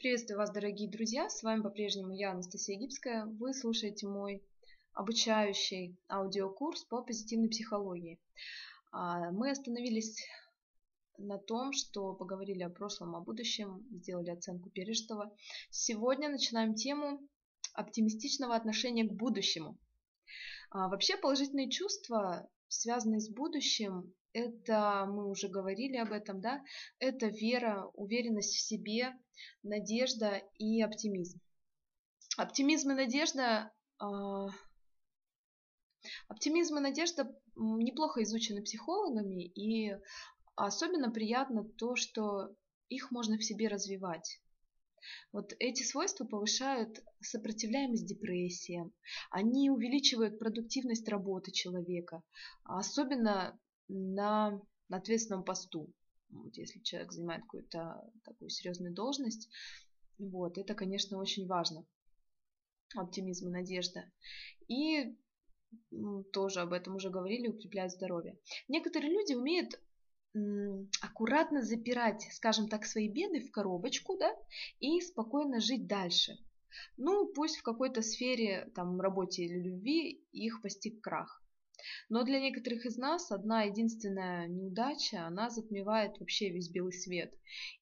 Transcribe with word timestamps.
Приветствую 0.00 0.38
вас, 0.38 0.50
дорогие 0.50 0.88
друзья! 0.88 1.28
С 1.28 1.42
вами 1.42 1.60
по-прежнему 1.60 2.12
я, 2.12 2.30
Анастасия 2.30 2.78
Гибская. 2.78 3.26
Вы 3.26 3.52
слушаете 3.52 4.06
мой 4.06 4.42
обучающий 4.94 5.94
аудиокурс 6.08 6.84
по 6.84 7.02
позитивной 7.02 7.50
психологии. 7.50 8.18
А, 8.92 9.30
мы 9.30 9.50
остановились 9.50 10.24
на 11.18 11.36
том, 11.36 11.74
что 11.74 12.14
поговорили 12.14 12.62
о 12.62 12.70
прошлом, 12.70 13.14
о 13.14 13.20
будущем, 13.20 13.86
сделали 13.90 14.30
оценку 14.30 14.70
пережитого. 14.70 15.36
Сегодня 15.68 16.30
начинаем 16.30 16.74
тему 16.74 17.20
оптимистичного 17.74 18.56
отношения 18.56 19.04
к 19.04 19.12
будущему. 19.12 19.76
А, 20.70 20.88
вообще 20.88 21.18
положительные 21.18 21.68
чувства, 21.68 22.48
связанные 22.68 23.20
с 23.20 23.28
будущем, 23.28 24.14
это, 24.32 25.06
мы 25.06 25.28
уже 25.28 25.48
говорили 25.48 25.96
об 25.96 26.12
этом, 26.12 26.40
да, 26.40 26.62
это 26.98 27.26
вера, 27.26 27.90
уверенность 27.94 28.54
в 28.54 28.60
себе, 28.60 29.12
надежда 29.62 30.42
и 30.58 30.82
оптимизм. 30.82 31.40
Оптимизм 32.36 32.90
и 32.92 32.94
надежда 32.94 33.72
а, 33.98 34.48
Оптимизм 36.28 36.78
и 36.78 36.80
надежда 36.80 37.30
неплохо 37.56 38.22
изучены 38.22 38.62
психологами, 38.62 39.44
и 39.44 39.94
особенно 40.56 41.10
приятно 41.10 41.64
то, 41.64 41.94
что 41.96 42.54
их 42.88 43.10
можно 43.10 43.36
в 43.36 43.44
себе 43.44 43.68
развивать. 43.68 44.40
Вот 45.32 45.54
эти 45.58 45.82
свойства 45.82 46.24
повышают 46.24 47.02
сопротивляемость 47.20 48.06
депрессиям, 48.06 48.92
они 49.30 49.70
увеличивают 49.70 50.38
продуктивность 50.38 51.08
работы 51.08 51.52
человека, 51.52 52.22
особенно 52.64 53.58
на 53.90 54.60
ответственном 54.88 55.44
посту. 55.44 55.92
Вот 56.30 56.56
если 56.56 56.80
человек 56.80 57.12
занимает 57.12 57.42
какую-то 57.42 58.08
такую 58.24 58.50
серьезную 58.50 58.94
должность, 58.94 59.48
вот, 60.18 60.58
это, 60.58 60.74
конечно, 60.74 61.18
очень 61.18 61.46
важно. 61.46 61.84
Оптимизм 62.94 63.48
и 63.48 63.52
надежда. 63.52 64.04
И 64.68 65.16
тоже 66.32 66.60
об 66.60 66.72
этом 66.72 66.96
уже 66.96 67.10
говорили, 67.10 67.48
укрепляет 67.48 67.92
здоровье. 67.92 68.38
Некоторые 68.68 69.12
люди 69.12 69.34
умеют 69.34 69.80
аккуратно 71.00 71.62
запирать, 71.62 72.28
скажем 72.32 72.68
так, 72.68 72.84
свои 72.84 73.08
беды 73.08 73.40
в 73.40 73.50
коробочку, 73.50 74.16
да, 74.16 74.32
и 74.78 75.00
спокойно 75.00 75.60
жить 75.60 75.88
дальше. 75.88 76.38
Ну, 76.96 77.26
пусть 77.32 77.56
в 77.56 77.62
какой-то 77.62 78.02
сфере, 78.02 78.70
там, 78.74 79.00
работе 79.00 79.42
или 79.44 79.60
любви 79.60 80.24
их 80.30 80.62
постиг 80.62 81.00
крах. 81.00 81.39
Но 82.08 82.24
для 82.24 82.40
некоторых 82.40 82.86
из 82.86 82.96
нас 82.96 83.30
одна 83.30 83.62
единственная 83.64 84.48
неудача, 84.48 85.26
она 85.26 85.50
затмевает 85.50 86.18
вообще 86.18 86.50
весь 86.50 86.70
белый 86.70 86.92
свет. 86.92 87.32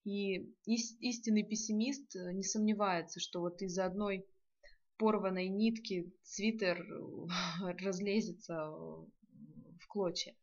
И 0.05 0.53
истинный 0.67 1.45
пессимист 1.45 2.15
э, 2.17 2.33
не 2.33 2.43
сомневается, 2.43 3.21
что 3.21 3.41
вот 3.41 3.63
из-за 3.63 3.87
одной 3.87 4.27
порванной 4.97 5.49
нитки 5.49 6.13
свитер 6.23 6.85
разлезется 7.83 8.71
в 8.71 9.87
клочья. 9.89 10.35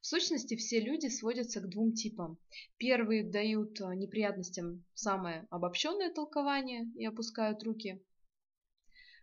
В 0.00 0.06
сущности, 0.06 0.56
все 0.56 0.80
люди 0.80 1.06
сводятся 1.06 1.60
к 1.60 1.68
двум 1.68 1.92
типам. 1.94 2.38
Первые 2.78 3.24
дают 3.24 3.80
э, 3.80 3.94
неприятностям 3.94 4.84
самое 4.94 5.46
обобщенное 5.50 6.12
толкование 6.12 6.90
и 6.96 7.06
опускают 7.06 7.62
руки, 7.62 8.02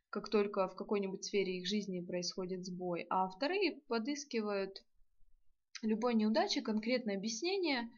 как 0.10 0.30
только 0.30 0.68
в 0.68 0.76
какой-нибудь 0.76 1.24
сфере 1.24 1.58
их 1.58 1.68
жизни 1.68 2.02
происходит 2.02 2.66
сбой, 2.66 3.06
а 3.10 3.30
вторые 3.30 3.82
подыскивают 3.88 4.84
любой 5.82 6.16
неудаче 6.16 6.62
конкретное 6.62 7.18
объяснение 7.18 7.90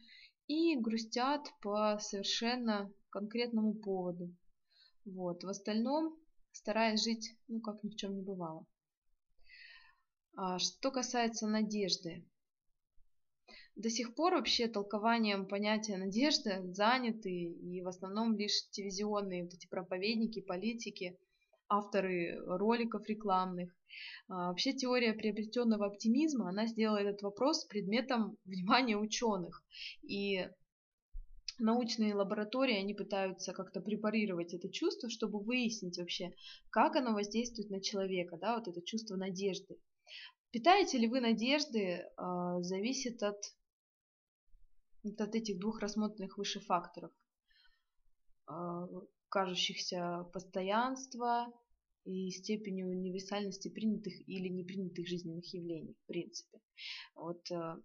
и 0.46 0.76
грустят 0.76 1.48
по 1.62 1.98
совершенно 1.98 2.92
конкретному 3.10 3.74
поводу. 3.74 4.34
Вот. 5.04 5.42
В 5.42 5.48
остальном 5.48 6.16
стараясь 6.52 7.02
жить, 7.02 7.36
ну, 7.48 7.60
как 7.60 7.82
ни 7.82 7.90
в 7.90 7.96
чем 7.96 8.14
не 8.14 8.22
бывало. 8.22 8.66
А 10.36 10.58
что 10.58 10.90
касается 10.90 11.46
надежды. 11.46 12.26
До 13.74 13.88
сих 13.88 14.14
пор 14.14 14.34
вообще 14.34 14.68
толкованием 14.68 15.46
понятия 15.46 15.96
надежды 15.96 16.72
заняты 16.74 17.30
и 17.30 17.80
в 17.80 17.88
основном 17.88 18.36
лишь 18.36 18.68
телевизионные 18.70 19.44
вот 19.44 19.54
эти 19.54 19.66
проповедники, 19.66 20.40
политики, 20.40 21.18
авторы 21.72 22.38
роликов 22.46 23.06
рекламных. 23.08 23.74
А 24.28 24.48
вообще 24.48 24.72
теория 24.72 25.12
приобретенного 25.12 25.86
оптимизма, 25.86 26.48
она 26.48 26.66
сделала 26.66 26.98
этот 26.98 27.22
вопрос 27.22 27.64
предметом 27.64 28.36
внимания 28.44 28.96
ученых. 28.96 29.62
И 30.02 30.48
научные 31.58 32.14
лаборатории, 32.14 32.78
они 32.78 32.94
пытаются 32.94 33.52
как-то 33.52 33.80
препарировать 33.80 34.54
это 34.54 34.68
чувство, 34.70 35.08
чтобы 35.08 35.40
выяснить 35.40 35.98
вообще, 35.98 36.32
как 36.70 36.96
оно 36.96 37.12
воздействует 37.14 37.70
на 37.70 37.80
человека, 37.80 38.36
да, 38.36 38.56
вот 38.58 38.68
это 38.68 38.82
чувство 38.82 39.16
надежды. 39.16 39.78
Питаете 40.50 40.98
ли 40.98 41.08
вы 41.08 41.20
надежды, 41.20 42.04
а, 42.16 42.60
зависит 42.62 43.22
от, 43.22 43.38
от 45.04 45.34
этих 45.34 45.58
двух 45.58 45.80
рассмотренных 45.80 46.36
выше 46.36 46.60
факторов, 46.60 47.10
а, 48.46 48.86
кажущихся 49.30 50.28
постоянства 50.32 51.46
и 52.04 52.30
степени 52.30 52.82
универсальности 52.82 53.68
принятых 53.68 54.14
или 54.28 54.48
непринятых 54.48 55.06
жизненных 55.06 55.46
явлений, 55.54 55.94
в 55.94 56.06
принципе. 56.06 56.60
Вот 57.14 57.50
а, 57.50 57.80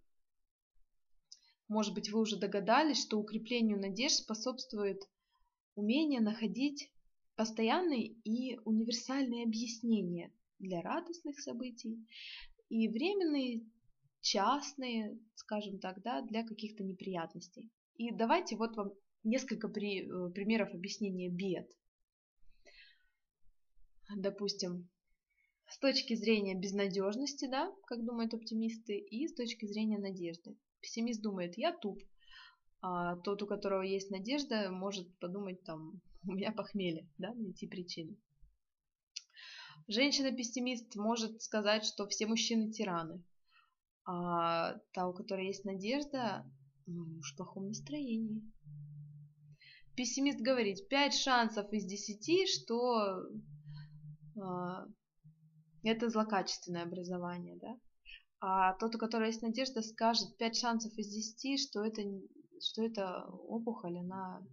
может 1.68 1.94
быть, 1.94 2.10
вы 2.10 2.22
уже 2.22 2.38
догадались, 2.38 3.02
что 3.02 3.20
укреплению 3.20 3.80
надежд 3.80 4.16
способствует 4.16 5.02
умение 5.76 6.22
находить 6.22 6.92
постоянные 7.36 8.08
и 8.24 8.58
универсальные 8.64 9.44
объяснения 9.44 10.32
для 10.60 10.82
радостных 10.82 11.40
событий 11.40 12.08
и 12.70 12.88
временные, 12.88 13.66
частные, 14.22 15.20
скажем 15.36 15.80
так, 15.80 16.02
да, 16.02 16.22
для 16.22 16.46
каких-то 16.46 16.84
неприятностей. 16.84 17.70
И 17.96 18.12
давайте 18.12 18.56
вот 18.56 18.76
вам 18.78 18.94
несколько 19.24 19.68
при, 19.68 20.04
э, 20.04 20.32
примеров 20.32 20.74
объяснения 20.74 21.30
бед. 21.30 21.70
Допустим, 24.16 24.90
с 25.70 25.80
точки 25.80 26.16
зрения 26.16 26.56
безнадежности, 26.56 27.48
да, 27.48 27.72
как 27.86 28.06
думают 28.06 28.34
оптимисты, 28.34 28.98
и 28.98 29.28
с 29.28 29.34
точки 29.34 29.66
зрения 29.66 29.98
надежды. 29.98 30.56
Пессимист 30.80 31.22
думает, 31.22 31.58
я 31.58 31.76
туп, 31.76 32.02
а 32.82 33.18
тот, 33.18 33.44
у 33.44 33.48
которого 33.48 33.82
есть 33.82 34.10
надежда, 34.10 34.70
может 34.72 35.14
подумать 35.20 35.64
там, 35.64 36.02
у 36.24 36.32
меня 36.32 36.52
похмелье, 36.52 37.10
да, 37.18 37.34
найти 37.34 37.68
причину. 37.68 38.16
Женщина-пессимист 39.90 40.96
может 40.96 41.42
сказать, 41.42 41.86
что 41.86 42.08
все 42.08 42.28
мужчины 42.28 42.72
тираны, 42.72 43.24
а 44.06 44.76
та, 44.94 45.08
у 45.08 45.14
которой 45.14 45.48
есть 45.48 45.66
надежда, 45.66 46.46
муж 46.86 47.34
в 47.34 47.36
плохом 47.36 47.68
настроении. 47.68 48.42
Пессимист 49.96 50.40
говорит, 50.40 50.88
5 50.90 51.14
шансов 51.14 51.72
из 51.74 51.86
10, 51.86 52.50
что 52.50 53.24
это 55.84 56.10
злокачественное 56.10 56.84
образование, 56.84 57.58
да? 57.62 57.80
А 58.40 58.74
тот, 58.74 58.96
у 58.96 59.00
которого 59.00 59.28
есть 59.28 59.42
надежда, 59.42 59.82
скажет 59.82 60.38
5 60.38 60.56
шансов 60.56 60.94
из 60.98 61.08
10, 61.08 61.60
что 61.60 61.84
это, 61.84 62.04
что 62.62 62.84
это 62.84 63.26
опухоль, 63.48 63.98
она 63.98 64.44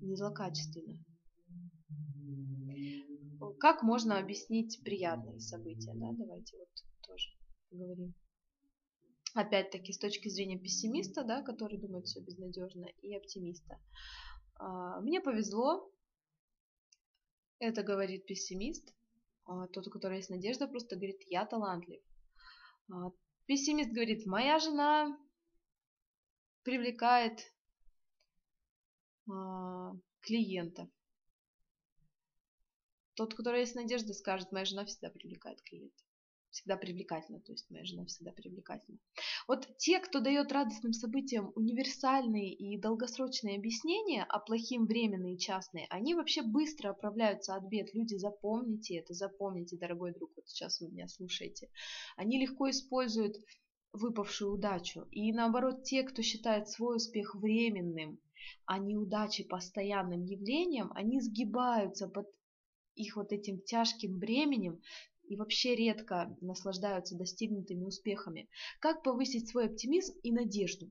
не 0.00 0.16
злокачественная. 0.16 0.98
Как 3.60 3.82
можно 3.82 4.18
объяснить 4.18 4.80
приятные 4.84 5.40
события? 5.40 5.92
Да? 5.94 6.12
Давайте 6.12 6.56
вот 6.56 6.68
тоже 7.02 7.28
поговорим. 7.70 8.14
Опять-таки, 9.34 9.92
с 9.92 9.98
точки 9.98 10.28
зрения 10.28 10.58
пессимиста, 10.58 11.24
да, 11.24 11.42
который 11.42 11.78
думает 11.78 12.06
все 12.06 12.20
безнадежно, 12.20 12.86
и 13.02 13.14
оптимиста. 13.14 13.78
А, 14.54 15.00
мне 15.00 15.20
повезло, 15.20 15.90
это 17.58 17.82
говорит 17.82 18.26
пессимист. 18.26 18.94
А, 19.44 19.66
тот, 19.68 19.86
у 19.86 19.90
которого 19.90 20.16
есть 20.16 20.30
надежда, 20.30 20.68
просто 20.68 20.96
говорит, 20.96 21.22
я 21.26 21.46
талантлив. 21.46 22.00
А, 22.90 23.10
пессимист 23.46 23.90
говорит, 23.90 24.26
моя 24.26 24.58
жена 24.58 25.18
привлекает 26.62 27.40
а, 29.30 29.92
клиентов. 30.20 30.88
Тот, 33.14 33.34
у 33.34 33.36
которого 33.36 33.60
есть 33.60 33.74
надежда, 33.74 34.14
скажет, 34.14 34.52
моя 34.52 34.64
жена 34.64 34.84
всегда 34.84 35.10
привлекает 35.10 35.60
клиентов 35.62 36.07
всегда 36.50 36.76
привлекательна, 36.76 37.40
то 37.40 37.52
есть 37.52 37.70
моя 37.70 37.84
жена 37.84 38.04
всегда 38.06 38.32
привлекательна. 38.32 38.98
Вот 39.46 39.68
те, 39.78 40.00
кто 40.00 40.20
дает 40.20 40.52
радостным 40.52 40.92
событиям 40.92 41.52
универсальные 41.54 42.54
и 42.54 42.78
долгосрочные 42.78 43.56
объяснения, 43.56 44.24
а 44.28 44.38
плохим 44.38 44.86
временные 44.86 45.34
и 45.34 45.38
частные, 45.38 45.86
они 45.90 46.14
вообще 46.14 46.42
быстро 46.42 46.90
оправляются 46.90 47.54
от 47.54 47.64
бед. 47.68 47.94
Люди, 47.94 48.16
запомните 48.16 48.96
это, 48.96 49.14
запомните, 49.14 49.76
дорогой 49.76 50.12
друг, 50.12 50.32
вот 50.36 50.48
сейчас 50.48 50.80
вы 50.80 50.88
меня 50.88 51.08
слушаете. 51.08 51.68
Они 52.16 52.40
легко 52.40 52.70
используют 52.70 53.36
выпавшую 53.92 54.54
удачу. 54.54 55.06
И 55.10 55.32
наоборот, 55.32 55.84
те, 55.84 56.02
кто 56.02 56.22
считает 56.22 56.68
свой 56.68 56.96
успех 56.96 57.34
временным 57.34 58.18
а 58.66 58.78
неудачи 58.78 59.44
постоянным 59.44 60.24
явлением, 60.24 60.90
они 60.94 61.20
сгибаются 61.20 62.08
под 62.08 62.26
их 62.94 63.16
вот 63.16 63.32
этим 63.32 63.60
тяжким 63.60 64.18
бременем 64.18 64.80
и 65.28 65.36
вообще 65.36 65.74
редко 65.74 66.36
наслаждаются 66.40 67.16
достигнутыми 67.16 67.84
успехами. 67.84 68.48
Как 68.80 69.02
повысить 69.02 69.48
свой 69.48 69.66
оптимизм 69.66 70.14
и 70.22 70.32
надежду? 70.32 70.90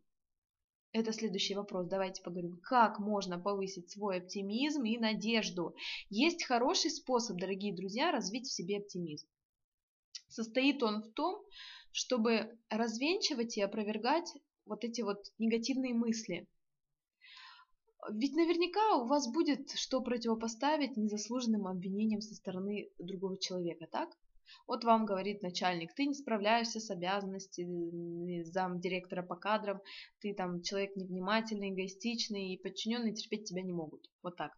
Это 0.93 1.11
следующий 1.11 1.55
вопрос. 1.55 1.87
Давайте 1.87 2.23
поговорим. 2.23 2.59
Как 2.63 2.99
можно 2.99 3.37
повысить 3.37 3.91
свой 3.91 4.19
оптимизм 4.19 4.83
и 4.83 4.97
надежду? 4.97 5.75
Есть 6.09 6.45
хороший 6.45 6.91
способ, 6.91 7.37
дорогие 7.37 7.75
друзья, 7.75 8.11
развить 8.11 8.47
в 8.47 8.53
себе 8.53 8.77
оптимизм. 8.77 9.27
Состоит 10.27 10.81
он 10.83 11.03
в 11.03 11.11
том, 11.13 11.43
чтобы 11.91 12.57
развенчивать 12.69 13.57
и 13.57 13.61
опровергать 13.61 14.33
вот 14.65 14.83
эти 14.83 15.01
вот 15.01 15.25
негативные 15.37 15.93
мысли. 15.93 16.47
Ведь 18.09 18.35
наверняка 18.35 18.95
у 18.97 19.07
вас 19.07 19.27
будет 19.31 19.71
что 19.71 20.01
противопоставить 20.01 20.95
незаслуженным 20.95 21.67
обвинениям 21.67 22.21
со 22.21 22.35
стороны 22.35 22.89
другого 22.99 23.37
человека, 23.37 23.87
так? 23.91 24.09
Вот 24.67 24.83
вам 24.83 25.05
говорит 25.05 25.41
начальник, 25.41 25.93
ты 25.93 26.05
не 26.05 26.13
справляешься 26.13 26.79
с 26.79 26.89
обязанностями 26.89 28.43
зам 28.43 28.79
директора 28.79 29.23
по 29.23 29.35
кадрам, 29.35 29.81
ты 30.19 30.33
там 30.33 30.61
человек 30.61 30.95
невнимательный, 30.95 31.73
эгоистичный, 31.73 32.53
и 32.53 32.61
подчиненные 32.61 33.13
терпеть 33.13 33.45
тебя 33.45 33.61
не 33.61 33.73
могут. 33.73 34.09
Вот 34.23 34.35
так. 34.37 34.51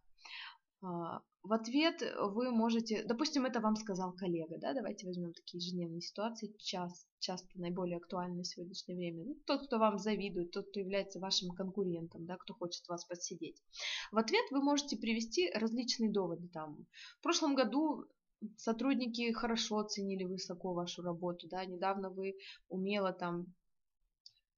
А, 0.82 1.20
в 1.42 1.52
ответ 1.52 2.02
вы 2.18 2.50
можете, 2.50 3.02
допустим, 3.04 3.46
это 3.46 3.60
вам 3.60 3.76
сказал 3.76 4.12
коллега, 4.12 4.58
да, 4.58 4.74
давайте 4.74 5.06
возьмем 5.06 5.32
такие 5.32 5.58
ежедневные 5.58 6.00
ситуации, 6.02 6.54
час, 6.58 7.06
часто 7.18 7.48
наиболее 7.54 7.96
актуальны 7.96 8.42
в 8.42 8.46
сегодняшнее 8.46 8.96
время. 8.96 9.24
Ну, 9.24 9.36
тот, 9.46 9.66
кто 9.66 9.78
вам 9.78 9.98
завидует, 9.98 10.50
тот, 10.50 10.68
кто 10.68 10.80
является 10.80 11.18
вашим 11.18 11.50
конкурентом, 11.50 12.26
да, 12.26 12.36
кто 12.36 12.54
хочет 12.54 12.86
вас 12.88 13.04
подсидеть. 13.04 13.62
В 14.12 14.18
ответ 14.18 14.44
вы 14.50 14.62
можете 14.62 14.96
привести 14.96 15.50
различные 15.54 16.10
доводы. 16.10 16.48
Там, 16.48 16.86
в 17.18 17.22
прошлом 17.22 17.54
году 17.54 18.06
сотрудники 18.56 19.32
хорошо 19.32 19.78
оценили 19.78 20.24
высоко 20.24 20.72
вашу 20.72 21.02
работу, 21.02 21.48
да, 21.48 21.64
недавно 21.64 22.10
вы 22.10 22.36
умело 22.68 23.12
там 23.12 23.46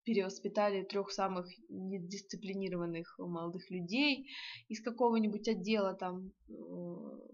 перевоспитали 0.04 0.82
трех 0.82 1.10
самых 1.10 1.46
недисциплинированных 1.68 3.14
молодых 3.18 3.70
людей 3.70 4.28
из 4.68 4.82
какого-нибудь 4.82 5.48
отдела 5.48 5.94
там, 5.94 6.32
э, 6.48 6.54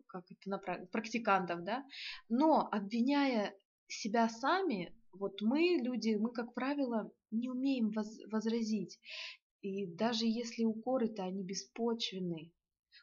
как 0.07 0.25
это, 0.31 0.51
на 0.51 0.59
практикантов, 0.59 1.65
да, 1.65 1.85
но 2.29 2.69
обвиняя 2.71 3.55
себя 3.89 4.29
сами, 4.29 4.95
вот 5.13 5.41
мы, 5.41 5.81
люди, 5.83 6.17
мы, 6.17 6.31
как 6.31 6.53
правило, 6.53 7.11
не 7.31 7.49
умеем 7.49 7.91
воз 7.91 8.19
возразить. 8.31 8.99
И 9.63 9.87
даже 9.87 10.27
если 10.27 10.65
укоры-то 10.65 11.25
они 11.25 11.43
беспочвенны, 11.43 12.53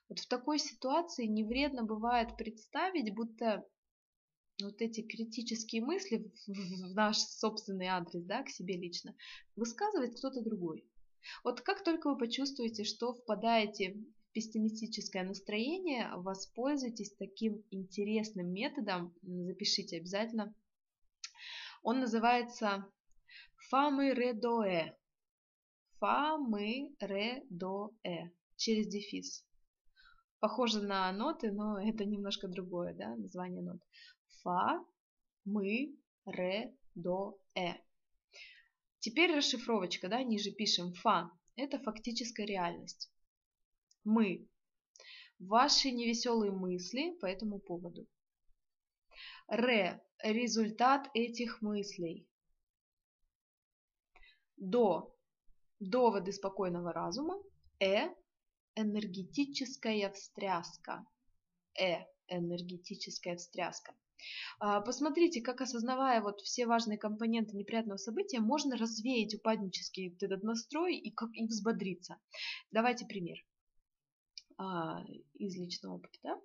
вот 0.07 0.19
в 0.19 0.27
такой 0.27 0.59
ситуации 0.59 1.25
не 1.25 1.43
вредно 1.43 1.83
бывает 1.83 2.37
представить, 2.37 3.13
будто 3.13 3.65
вот 4.61 4.81
эти 4.81 5.01
критические 5.01 5.81
мысли 5.83 6.31
в 6.47 6.93
наш 6.93 7.17
собственный 7.17 7.87
адрес, 7.87 8.23
да, 8.23 8.43
к 8.43 8.49
себе 8.49 8.77
лично, 8.77 9.15
высказывает 9.55 10.15
кто-то 10.17 10.41
другой. 10.41 10.85
Вот 11.43 11.61
как 11.61 11.83
только 11.83 12.09
вы 12.09 12.17
почувствуете, 12.17 12.83
что 12.83 13.13
впадаете 13.13 13.93
в 13.93 14.31
пессимистическое 14.33 15.23
настроение, 15.23 16.11
воспользуйтесь 16.15 17.15
таким 17.17 17.63
интересным 17.71 18.51
методом, 18.53 19.15
запишите 19.23 19.97
обязательно. 19.97 20.53
Он 21.81 21.99
называется 21.99 22.85
фамыредоэ. 23.69 24.95
Фамыредоэ. 25.99 26.99
Через 28.57 28.87
дефис. 28.87 29.43
Похоже 30.45 30.79
на 30.83 31.11
ноты, 31.11 31.51
но 31.51 31.81
это 31.81 32.05
немножко 32.05 32.47
другое, 32.47 32.93
да, 32.93 33.15
название 33.15 33.63
нот. 33.63 33.81
Фа, 34.43 34.85
мы, 35.43 35.97
ре, 36.27 36.71
до, 36.93 37.39
э. 37.55 37.73
Теперь 38.99 39.35
расшифровочка, 39.35 40.07
да, 40.07 40.21
ниже 40.21 40.51
пишем 40.51 40.93
фа. 40.93 41.31
Это 41.55 41.79
фактическая 41.79 42.45
реальность. 42.45 43.11
Мы. 44.03 44.47
Ваши 45.39 45.89
невеселые 45.89 46.51
мысли 46.51 47.17
по 47.19 47.25
этому 47.25 47.57
поводу. 47.57 48.05
Ре. 49.47 49.99
Результат 50.21 51.09
этих 51.15 51.63
мыслей. 51.63 52.29
До. 54.57 55.11
Доводы 55.79 56.31
спокойного 56.31 56.93
разума. 56.93 57.41
Э. 57.79 58.09
Энергетическая 58.75 60.11
встряска. 60.11 61.05
Э. 61.79 62.05
Энергетическая 62.27 63.37
встряска. 63.37 63.93
А, 64.59 64.81
посмотрите, 64.81 65.41
как 65.41 65.61
осознавая 65.61 66.21
вот 66.21 66.41
все 66.41 66.65
важные 66.65 66.97
компоненты 66.97 67.55
неприятного 67.55 67.97
события, 67.97 68.39
можно 68.39 68.77
развеять 68.77 69.35
упаднический 69.35 70.15
этот 70.19 70.43
настрой 70.43 70.97
и, 70.97 71.11
как, 71.11 71.29
и 71.33 71.45
взбодриться. 71.45 72.17
Давайте 72.71 73.05
пример 73.05 73.37
а, 74.57 75.03
из 75.33 75.55
личного 75.55 75.95
опыта. 75.95 76.39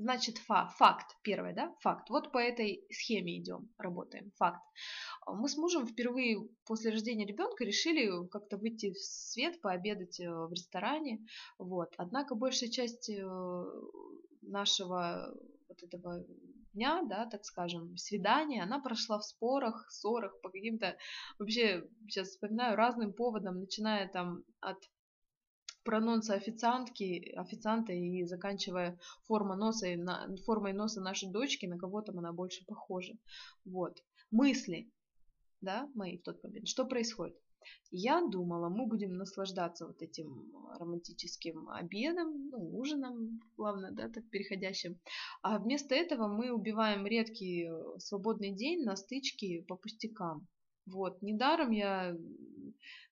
Значит, 0.00 0.38
фа, 0.38 0.66
факт, 0.78 1.18
первое, 1.22 1.52
да, 1.52 1.74
факт. 1.80 2.08
Вот 2.08 2.32
по 2.32 2.38
этой 2.38 2.86
схеме 2.90 3.38
идем, 3.38 3.68
работаем, 3.76 4.32
факт. 4.38 4.62
Мы 5.26 5.46
с 5.46 5.58
мужем 5.58 5.86
впервые 5.86 6.48
после 6.64 6.90
рождения 6.90 7.26
ребенка 7.26 7.64
решили 7.64 8.26
как-то 8.28 8.56
выйти 8.56 8.92
в 8.92 8.98
свет, 8.98 9.60
пообедать 9.60 10.18
э, 10.18 10.30
в 10.30 10.50
ресторане, 10.52 11.26
вот. 11.58 11.92
Однако 11.98 12.34
большая 12.34 12.70
часть 12.70 13.10
э, 13.10 13.22
нашего 14.40 15.34
вот 15.68 15.82
этого 15.82 16.24
дня, 16.72 17.02
да, 17.02 17.26
так 17.26 17.44
скажем, 17.44 17.98
свидания, 17.98 18.62
она 18.62 18.80
прошла 18.80 19.18
в 19.18 19.24
спорах, 19.26 19.90
ссорах, 19.90 20.40
по 20.40 20.48
каким-то, 20.48 20.96
вообще, 21.38 21.86
сейчас 22.08 22.28
вспоминаю, 22.28 22.74
разным 22.74 23.12
поводам, 23.12 23.60
начиная 23.60 24.08
там 24.08 24.44
от 24.60 24.78
прононса 25.90 26.34
официантки, 26.34 27.32
официанта 27.36 27.92
и 27.92 28.24
заканчивая 28.24 28.96
форма 29.24 29.56
носа, 29.56 29.88
формой 30.46 30.72
носа 30.72 31.00
нашей 31.00 31.32
дочки, 31.32 31.66
на 31.66 31.78
кого 31.78 32.00
там 32.00 32.20
она 32.20 32.32
больше 32.32 32.64
похожа. 32.64 33.14
Вот. 33.64 33.98
Мысли, 34.30 34.88
да, 35.60 35.90
мои 35.96 36.18
в 36.18 36.22
тот 36.22 36.44
момент. 36.44 36.68
Что 36.68 36.84
происходит? 36.84 37.36
Я 37.90 38.24
думала, 38.24 38.68
мы 38.68 38.86
будем 38.86 39.16
наслаждаться 39.16 39.84
вот 39.84 40.00
этим 40.00 40.54
романтическим 40.78 41.68
обедом, 41.68 42.50
ну, 42.50 42.78
ужином, 42.78 43.40
главное, 43.56 43.90
да, 43.90 44.08
так 44.08 44.30
переходящим. 44.30 45.00
А 45.42 45.58
вместо 45.58 45.96
этого 45.96 46.28
мы 46.28 46.52
убиваем 46.52 47.04
редкий 47.04 47.68
э, 47.68 47.98
свободный 47.98 48.54
день 48.54 48.84
на 48.84 48.94
стычки 48.94 49.62
по 49.62 49.74
пустякам. 49.74 50.46
Вот, 50.86 51.22
недаром 51.22 51.70
я 51.70 52.16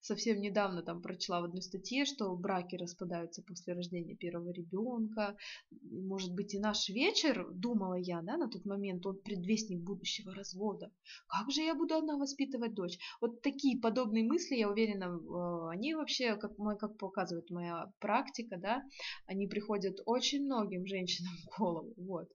совсем 0.01 0.41
недавно 0.41 0.83
там 0.83 1.03
прочла 1.03 1.41
в 1.41 1.45
одной 1.45 1.63
статье, 1.63 2.05
что 2.05 2.35
браки 2.37 2.77
распадаются 2.77 3.43
после 3.43 3.75
рождения 3.75 4.17
первого 4.17 4.51
ребенка. 4.51 5.37
Может 5.83 6.35
быть, 6.35 6.55
и 6.55 6.59
наш 6.59 6.89
вечер, 6.89 7.47
думала 7.53 7.95
я, 7.95 8.23
да, 8.23 8.37
на 8.37 8.49
тот 8.49 8.65
момент, 8.65 9.05
он 9.07 9.21
предвестник 9.21 9.81
будущего 9.81 10.35
развода. 10.35 10.91
Как 11.27 11.51
же 11.51 11.63
я 11.63 11.75
буду 11.75 11.95
одна 11.95 12.17
воспитывать 12.17 12.75
дочь? 12.75 12.99
Вот 13.21 13.43
такие 13.43 13.81
подобные 13.81 14.25
мысли, 14.25 14.57
я 14.57 14.71
уверена, 14.71 15.05
э, 15.05 15.69
они 15.71 15.95
вообще, 15.95 16.37
как, 16.37 16.57
как 16.79 16.97
показывает 16.97 17.51
моя 17.51 17.93
практика, 17.99 18.57
да, 18.57 18.83
они 19.27 19.47
приходят 19.47 20.01
очень 20.07 20.45
многим 20.45 20.87
женщинам 20.87 21.33
в 21.45 21.59
голову. 21.59 21.95
Вот. 21.97 22.29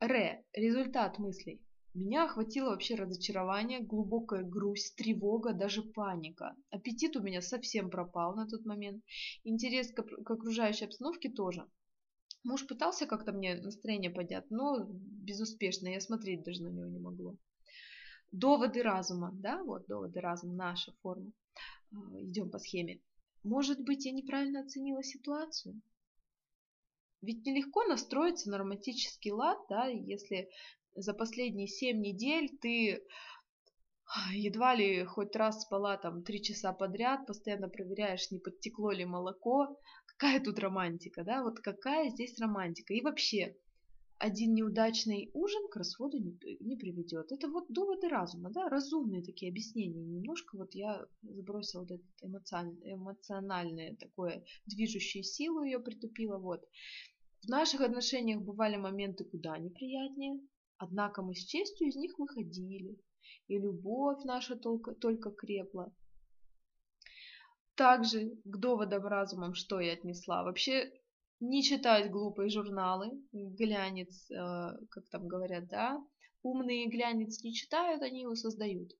Ре. 0.00 0.44
Результат 0.52 1.18
мыслей. 1.18 1.60
Меня 1.94 2.24
охватило 2.24 2.70
вообще 2.70 2.94
разочарование, 2.94 3.80
глубокая 3.80 4.42
грусть, 4.42 4.96
тревога, 4.96 5.52
даже 5.52 5.82
паника. 5.82 6.56
Аппетит 6.70 7.16
у 7.16 7.22
меня 7.22 7.42
совсем 7.42 7.90
пропал 7.90 8.34
на 8.34 8.48
тот 8.48 8.64
момент. 8.64 9.04
Интерес 9.44 9.92
к, 9.92 9.98
окружающей 9.98 10.86
обстановке 10.86 11.28
тоже. 11.28 11.68
Муж 12.44 12.66
пытался 12.66 13.06
как-то 13.06 13.32
мне 13.32 13.56
настроение 13.56 14.10
поднять, 14.10 14.50
но 14.50 14.86
безуспешно. 14.88 15.88
Я 15.88 16.00
смотреть 16.00 16.44
даже 16.44 16.62
на 16.62 16.68
него 16.68 16.88
не 16.88 16.98
могла. 16.98 17.36
Доводы 18.30 18.82
разума, 18.82 19.30
да, 19.34 19.62
вот 19.62 19.86
доводы 19.86 20.18
разума, 20.20 20.54
наша 20.54 20.92
форма. 21.02 21.30
А, 21.92 22.20
идем 22.22 22.50
по 22.50 22.58
схеме. 22.58 23.02
Может 23.44 23.80
быть, 23.84 24.06
я 24.06 24.12
неправильно 24.12 24.60
оценила 24.60 25.02
ситуацию? 25.02 25.80
Ведь 27.20 27.44
нелегко 27.44 27.84
настроиться 27.84 28.50
на 28.50 28.58
романтический 28.58 29.30
лад, 29.30 29.58
да, 29.68 29.86
если 29.86 30.48
за 30.94 31.14
последние 31.14 31.68
семь 31.68 32.00
недель 32.00 32.50
ты 32.60 33.02
едва 34.34 34.74
ли 34.74 35.04
хоть 35.04 35.34
раз 35.36 35.62
спала 35.62 35.96
там 35.96 36.22
три 36.22 36.42
часа 36.42 36.72
подряд, 36.72 37.26
постоянно 37.26 37.68
проверяешь, 37.68 38.30
не 38.30 38.38
подтекло 38.38 38.90
ли 38.92 39.04
молоко. 39.04 39.78
Какая 40.06 40.40
тут 40.40 40.58
романтика, 40.58 41.24
да? 41.24 41.42
Вот 41.42 41.60
какая 41.60 42.10
здесь 42.10 42.38
романтика? 42.38 42.94
И 42.94 43.00
вообще, 43.00 43.56
один 44.18 44.54
неудачный 44.54 45.30
ужин 45.34 45.68
к 45.68 45.76
расходу 45.76 46.18
не, 46.18 46.38
не 46.60 46.76
приведет. 46.76 47.32
Это 47.32 47.48
вот 47.48 47.64
доводы 47.70 48.08
разума, 48.08 48.50
да, 48.50 48.68
разумные 48.68 49.22
такие 49.22 49.50
объяснения. 49.50 50.04
Немножко 50.04 50.56
вот 50.56 50.74
я 50.74 51.04
сбросила 51.22 51.80
вот 51.80 51.90
это 51.90 52.04
эмоциональное, 52.20 52.94
эмоциональное 52.94 53.96
такое 53.96 54.44
движущую 54.66 55.24
силу, 55.24 55.64
ее 55.64 55.80
притупила. 55.80 56.38
Вот. 56.38 56.62
В 57.42 57.48
наших 57.48 57.80
отношениях 57.80 58.42
бывали 58.42 58.76
моменты 58.76 59.24
куда 59.24 59.58
неприятнее, 59.58 60.38
однако 60.78 61.22
мы 61.22 61.34
с 61.34 61.44
честью 61.44 61.88
из 61.88 61.96
них 61.96 62.18
выходили, 62.18 62.98
и 63.48 63.58
любовь 63.58 64.24
наша 64.24 64.56
только, 64.56 64.94
только 64.94 65.30
крепла. 65.30 65.92
Также 67.74 68.36
к 68.44 68.56
доводам 68.58 69.06
разумом 69.06 69.54
что 69.54 69.80
я 69.80 69.94
отнесла? 69.94 70.42
Вообще 70.42 70.92
не 71.40 71.62
читать 71.62 72.10
глупые 72.10 72.48
журналы, 72.50 73.10
глянец, 73.32 74.30
э, 74.30 74.76
как 74.90 75.08
там 75.10 75.26
говорят, 75.26 75.66
да, 75.68 76.04
умные 76.42 76.88
глянец 76.88 77.42
не 77.42 77.52
читают, 77.52 78.02
они 78.02 78.22
его 78.22 78.34
создают. 78.34 78.92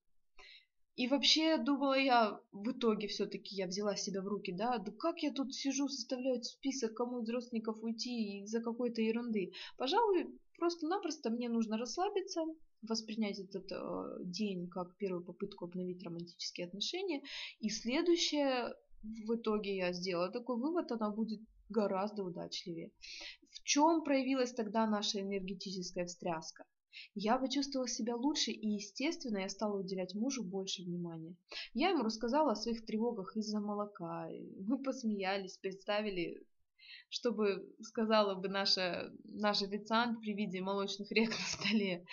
И 0.94 1.08
вообще, 1.08 1.56
думала 1.56 1.98
я, 1.98 2.38
в 2.52 2.70
итоге 2.70 3.08
все-таки 3.08 3.54
я 3.54 3.66
взяла 3.66 3.96
себя 3.96 4.20
в 4.20 4.26
руки, 4.26 4.52
да, 4.52 4.76
да 4.78 4.92
как 4.92 5.22
я 5.22 5.32
тут 5.32 5.54
сижу, 5.54 5.88
составляю 5.88 6.42
список, 6.42 6.94
кому 6.94 7.22
из 7.22 7.30
родственников 7.30 7.82
уйти 7.82 8.42
из-за 8.42 8.60
какой-то 8.60 9.00
ерунды. 9.00 9.52
Пожалуй, 9.78 10.38
просто-напросто 10.62 11.28
мне 11.30 11.48
нужно 11.48 11.76
расслабиться, 11.76 12.44
воспринять 12.82 13.40
этот 13.40 13.72
э, 13.72 14.18
день 14.20 14.68
как 14.68 14.96
первую 14.96 15.24
попытку 15.24 15.64
обновить 15.64 16.04
романтические 16.04 16.68
отношения. 16.68 17.20
И 17.58 17.68
следующее, 17.68 18.72
в 19.02 19.34
итоге 19.34 19.76
я 19.76 19.92
сделала 19.92 20.30
такой 20.30 20.56
вывод, 20.56 20.92
она 20.92 21.10
будет 21.10 21.40
гораздо 21.68 22.22
удачливее. 22.22 22.92
В 23.50 23.64
чем 23.64 24.04
проявилась 24.04 24.52
тогда 24.52 24.86
наша 24.86 25.20
энергетическая 25.20 26.06
встряска? 26.06 26.64
Я 27.16 27.38
почувствовала 27.38 27.88
себя 27.88 28.14
лучше 28.14 28.52
и, 28.52 28.68
естественно, 28.68 29.38
я 29.38 29.48
стала 29.48 29.80
уделять 29.80 30.14
мужу 30.14 30.44
больше 30.44 30.84
внимания. 30.84 31.34
Я 31.74 31.88
ему 31.88 32.04
рассказала 32.04 32.52
о 32.52 32.56
своих 32.56 32.86
тревогах 32.86 33.36
из-за 33.36 33.58
молока. 33.58 34.28
Мы 34.60 34.80
посмеялись, 34.80 35.56
представили, 35.56 36.46
чтобы 37.08 37.68
сказала 37.80 38.34
бы 38.34 38.48
наша, 38.48 39.12
наш 39.24 39.62
официант 39.62 40.20
при 40.20 40.34
виде 40.34 40.60
молочных 40.60 41.10
рек 41.12 41.30
на 41.30 41.46
столе. 41.46 42.04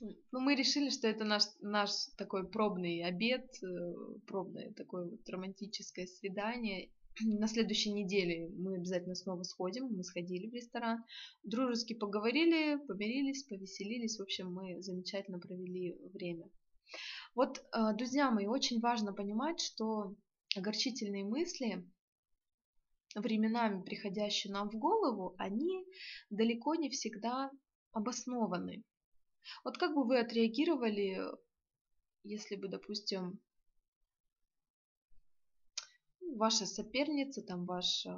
Ну, 0.00 0.40
мы 0.40 0.54
решили, 0.54 0.90
что 0.90 1.08
это 1.08 1.24
наш, 1.24 1.42
наш 1.60 1.90
такой 2.16 2.48
пробный 2.48 3.02
обед, 3.02 3.46
э, 3.62 3.94
пробное 4.26 4.72
такое 4.74 5.06
вот 5.06 5.28
романтическое 5.28 6.06
свидание. 6.06 6.90
На 7.20 7.48
следующей 7.48 7.90
неделе 7.90 8.48
мы 8.56 8.76
обязательно 8.76 9.16
снова 9.16 9.42
сходим, 9.42 9.88
мы 9.88 10.04
сходили 10.04 10.48
в 10.48 10.54
ресторан, 10.54 11.04
дружески 11.42 11.94
поговорили, 11.94 12.78
помирились, 12.86 13.42
повеселились, 13.42 14.18
в 14.18 14.22
общем, 14.22 14.52
мы 14.52 14.80
замечательно 14.82 15.40
провели 15.40 15.98
время. 16.14 16.48
Вот, 17.34 17.58
э, 17.58 17.94
друзья 17.96 18.30
мои, 18.30 18.46
очень 18.46 18.80
важно 18.80 19.12
понимать, 19.12 19.60
что 19.60 20.14
огорчительные 20.58 21.24
мысли, 21.24 21.88
временами 23.14 23.82
приходящие 23.82 24.52
нам 24.52 24.70
в 24.70 24.74
голову, 24.74 25.34
они 25.38 25.84
далеко 26.30 26.74
не 26.74 26.90
всегда 26.90 27.50
обоснованы. 27.92 28.84
Вот 29.64 29.78
как 29.78 29.94
бы 29.94 30.04
вы 30.04 30.18
отреагировали, 30.18 31.18
если 32.22 32.56
бы, 32.56 32.68
допустим, 32.68 33.40
ваша 36.20 36.66
соперница, 36.66 37.42
там 37.42 37.64
ваша 37.64 38.14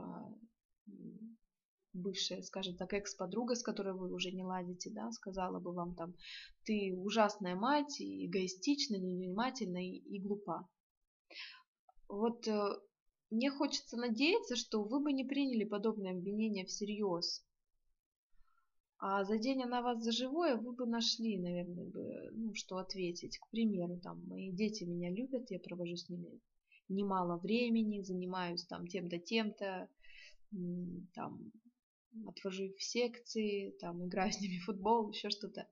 бывшая, 1.92 2.42
скажем 2.42 2.76
так, 2.76 2.92
экс-подруга, 2.92 3.54
с 3.54 3.62
которой 3.62 3.94
вы 3.94 4.12
уже 4.12 4.30
не 4.30 4.44
ладите, 4.44 4.90
да, 4.90 5.10
сказала 5.12 5.58
бы 5.58 5.72
вам 5.72 5.94
там, 5.94 6.14
ты 6.64 6.94
ужасная 6.96 7.54
мать, 7.54 8.00
эгоистична, 8.00 8.96
невнимательна 8.96 9.84
и, 9.84 9.96
и 9.96 10.20
глупа. 10.20 10.68
Вот 12.10 12.46
э, 12.48 12.80
мне 13.30 13.50
хочется 13.50 13.96
надеяться, 13.96 14.56
что 14.56 14.82
вы 14.82 15.00
бы 15.00 15.12
не 15.12 15.24
приняли 15.24 15.64
подобное 15.64 16.12
обвинение 16.12 16.66
всерьез. 16.66 17.46
А 18.98 19.24
за 19.24 19.38
день 19.38 19.62
она 19.62 19.80
вас 19.80 20.02
за 20.02 20.12
живое, 20.12 20.56
вы 20.56 20.72
бы 20.72 20.86
нашли, 20.86 21.38
наверное, 21.38 21.86
бы, 21.86 22.30
ну, 22.32 22.54
что 22.54 22.76
ответить. 22.78 23.38
К 23.38 23.48
примеру, 23.48 23.98
там, 24.00 24.22
мои 24.26 24.50
дети 24.50 24.84
меня 24.84 25.10
любят, 25.10 25.50
я 25.50 25.60
провожу 25.60 25.96
с 25.96 26.08
ними 26.08 26.40
немало 26.88 27.38
времени, 27.38 28.02
занимаюсь 28.02 28.66
там 28.66 28.88
тем-то, 28.88 29.18
тем-то, 29.18 29.88
там, 31.14 31.52
отвожу 32.26 32.64
их 32.64 32.76
в 32.76 32.82
секции, 32.82 33.70
там, 33.80 34.04
играю 34.04 34.32
с 34.32 34.40
ними 34.40 34.58
в 34.58 34.64
футбол, 34.64 35.10
еще 35.10 35.30
что-то. 35.30 35.68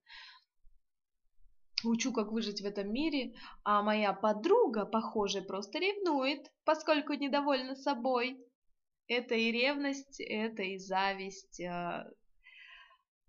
Учу, 1.85 2.13
как 2.13 2.33
выжить 2.33 2.61
в 2.61 2.65
этом 2.65 2.93
мире, 2.93 3.35
а 3.65 3.83
моя 3.83 4.13
подруга, 4.13 4.85
похоже, 4.85 5.43
просто 5.43 5.79
ревнует, 5.79 6.51
поскольку 6.65 7.13
недовольна 7.13 7.77
собой. 7.77 8.45
Это 9.07 9.35
и 9.35 9.53
ревность, 9.53 10.21
это 10.21 10.63
и 10.63 10.79
зависть, 10.79 11.61
а, 11.63 12.11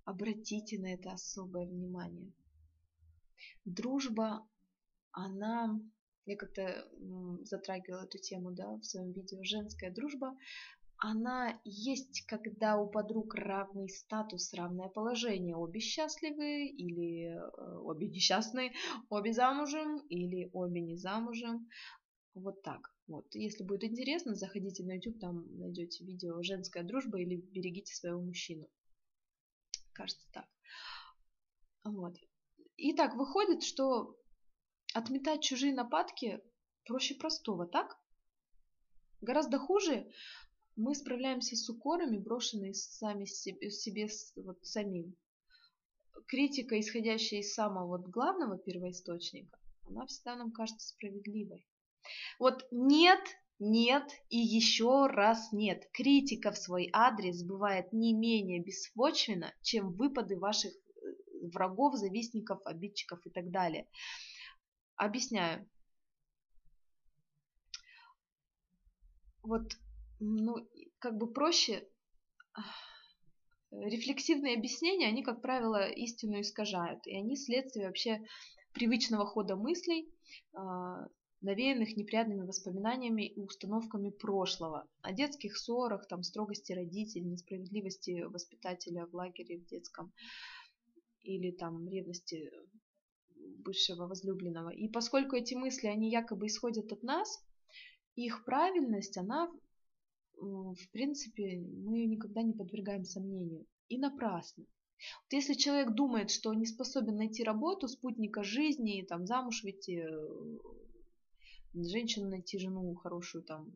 обратите 0.04 0.80
на 0.80 0.94
это 0.94 1.12
особое 1.12 1.68
внимание. 1.68 2.34
Дружба, 3.66 4.48
она, 5.12 5.80
я 6.26 6.36
как-то 6.36 6.88
затрагивала 7.44 8.04
эту 8.04 8.18
тему, 8.18 8.52
да, 8.52 8.76
в 8.78 8.84
своем 8.84 9.12
видео, 9.14 9.40
женская 9.44 9.92
дружба, 9.92 10.36
она 11.00 11.60
есть, 11.64 12.26
когда 12.28 12.78
у 12.78 12.90
подруг 12.90 13.36
равный 13.36 13.90
статус, 13.90 14.54
равное 14.54 14.90
положение. 14.90 15.56
Обе 15.56 15.80
счастливы 15.80 16.68
или 16.68 17.36
э, 17.36 17.78
обе 17.78 18.08
несчастны, 18.08 18.74
обе 19.10 19.34
замужем 19.34 20.00
или 20.10 20.50
обе 20.54 20.82
не 20.82 20.98
замужем. 20.98 21.70
Вот 22.34 22.62
так. 22.62 22.94
Вот. 23.08 23.34
Если 23.34 23.64
будет 23.64 23.84
интересно, 23.84 24.36
заходите 24.36 24.84
на 24.84 24.94
YouTube, 24.94 25.20
там 25.20 25.58
найдете 25.58 26.06
видео 26.06 26.42
«Женская 26.44 26.84
дружба» 26.84 27.20
или 27.20 27.38
«Берегите 27.38 27.96
своего 27.96 28.22
мужчину» 28.22 28.68
кажется 30.00 30.28
так. 30.32 30.48
Вот. 31.84 32.16
И 32.78 32.94
так 32.94 33.16
выходит, 33.16 33.64
что 33.64 34.18
отметать 34.94 35.44
чужие 35.44 35.74
нападки 35.74 36.42
проще 36.86 37.16
простого, 37.16 37.68
так? 37.68 38.00
Гораздо 39.20 39.60
хуже 39.60 40.10
мы 40.80 40.96
справляемся 40.96 41.56
с 41.56 41.70
укорами, 41.70 42.18
брошенные 42.18 42.74
сами 42.74 43.26
себе, 43.26 43.70
себе 43.70 44.08
вот 44.38 44.66
самим. 44.66 45.16
Критика, 46.26 46.80
исходящая 46.80 47.42
из 47.42 47.54
самого 47.54 47.98
вот 47.98 48.08
главного 48.08 48.58
первоисточника, 48.58 49.60
она 49.86 50.06
всегда 50.06 50.36
нам 50.36 50.52
кажется 50.52 50.88
справедливой. 50.88 51.68
Вот 52.40 52.66
нет 52.72 53.20
нет 53.60 54.10
и 54.30 54.38
еще 54.38 55.08
раз 55.08 55.52
нет. 55.52 55.90
Критика 55.92 56.54
в 56.54 56.58
свой 56.58 56.90
адрес 56.94 57.44
бывает 57.44 57.92
не 57.92 58.14
менее 58.14 58.64
беспочвенна, 58.64 59.54
чем 59.62 59.92
выпады 59.92 60.40
ваших 60.40 60.72
э, 60.72 61.48
врагов, 61.52 61.96
завистников, 61.96 62.66
обидчиков 62.66 63.20
и 63.26 63.30
так 63.30 63.52
далее. 63.52 63.86
Объясняю. 64.96 65.70
Вот, 69.42 69.74
ну, 70.20 70.56
как 71.00 71.18
бы 71.18 71.32
проще, 71.32 71.88
рефлексивные 73.72 74.56
объяснения, 74.56 75.08
они, 75.08 75.24
как 75.24 75.42
правило, 75.42 75.90
истину 75.90 76.42
искажают, 76.42 77.06
и 77.06 77.16
они 77.16 77.36
следствие 77.36 77.88
вообще 77.88 78.22
привычного 78.74 79.26
хода 79.26 79.56
мыслей, 79.56 80.10
а, 80.54 81.08
навеянных 81.42 81.96
неприятными 81.96 82.46
воспоминаниями 82.46 83.28
и 83.28 83.42
установками 83.42 84.10
прошлого, 84.10 84.88
о 85.02 85.14
детских 85.14 85.58
ссорах, 85.58 86.08
там, 86.08 86.24
строгости 86.24 86.74
родителей, 86.74 87.26
несправедливости 87.26 88.24
воспитателя 88.24 89.06
в 89.06 89.16
лагере 89.16 89.60
в 89.60 89.66
детском 89.66 90.12
или 91.22 91.52
там 91.52 91.88
ревности 91.88 92.52
бывшего 93.60 94.08
возлюбленного. 94.08 94.70
И 94.70 94.88
поскольку 94.88 95.36
эти 95.36 95.54
мысли, 95.54 95.88
они 95.88 96.10
якобы 96.10 96.48
исходят 96.48 96.92
от 96.92 97.04
нас, 97.04 97.42
их 98.16 98.44
правильность, 98.44 99.18
она, 99.18 99.50
в 100.40 100.92
принципе, 100.92 101.60
мы 101.60 101.98
ее 101.98 102.08
никогда 102.08 102.42
не 102.42 102.54
подвергаем 102.54 103.06
сомнению. 103.06 103.66
И 103.88 103.98
напрасно. 103.98 104.66
Вот 105.24 105.34
если 105.34 105.54
человек 105.54 105.94
думает, 105.94 106.30
что 106.30 106.54
не 106.54 106.66
способен 106.66 107.16
найти 107.16 107.44
работу, 107.44 107.88
спутника 107.88 108.44
жизни, 108.44 109.06
там, 109.08 109.26
замуж 109.26 109.64
выйти, 109.64 110.06
женщину 111.74 112.30
найти, 112.30 112.60
жену 112.60 112.96
хорошую, 112.96 113.44
там, 113.44 113.72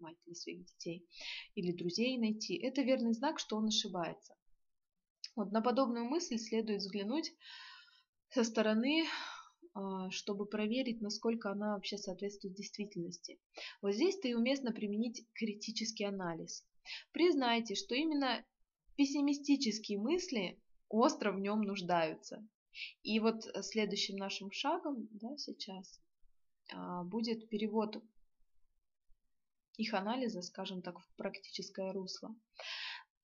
мать 0.00 0.16
для 0.26 0.34
своих 0.34 0.64
детей, 0.64 1.06
или 1.54 1.72
друзей 1.72 2.18
найти, 2.18 2.56
это 2.56 2.82
верный 2.82 3.12
знак, 3.12 3.38
что 3.38 3.56
он 3.56 3.66
ошибается. 3.66 4.34
Вот 5.36 5.52
на 5.52 5.60
подобную 5.60 6.04
мысль 6.04 6.38
следует 6.38 6.80
взглянуть 6.80 7.34
со 8.30 8.44
стороны, 8.44 9.04
чтобы 10.10 10.46
проверить, 10.46 11.00
насколько 11.00 11.50
она 11.50 11.74
вообще 11.74 11.98
соответствует 11.98 12.54
действительности. 12.54 13.40
Вот 13.82 13.94
здесь-то 13.94 14.28
и 14.28 14.34
уместно 14.34 14.72
применить 14.72 15.26
критический 15.34 16.04
анализ. 16.04 16.64
Признайте, 17.12 17.74
что 17.74 17.94
именно 17.94 18.44
пессимистические 18.96 19.98
мысли 19.98 20.60
остро 20.88 21.32
в 21.32 21.40
нем 21.40 21.62
нуждаются. 21.62 22.46
И 23.02 23.18
вот 23.20 23.44
следующим 23.62 24.16
нашим 24.16 24.50
шагом 24.50 25.08
да, 25.12 25.36
сейчас 25.36 26.00
а, 26.72 27.04
будет 27.04 27.48
перевод 27.48 28.02
их 29.76 29.94
анализа, 29.94 30.42
скажем 30.42 30.82
так, 30.82 30.98
в 30.98 31.16
практическое 31.16 31.92
русло. 31.92 32.34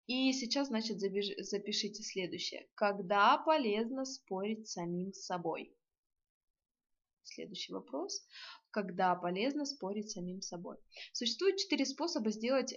И 0.07 0.33
сейчас, 0.33 0.69
значит, 0.69 0.99
запишите 0.99 2.03
следующее. 2.03 2.69
Когда 2.75 3.39
полезно 3.39 4.05
спорить 4.05 4.67
с 4.69 4.73
самим 4.73 5.13
собой? 5.13 5.73
Следующий 7.41 7.73
вопрос. 7.73 8.23
Когда 8.71 9.15
полезно 9.15 9.65
спорить 9.65 10.11
с 10.11 10.13
самим 10.13 10.43
собой? 10.43 10.77
Существует 11.15 11.57
четыре 11.57 11.87
способа 11.87 12.31
сделать 12.31 12.75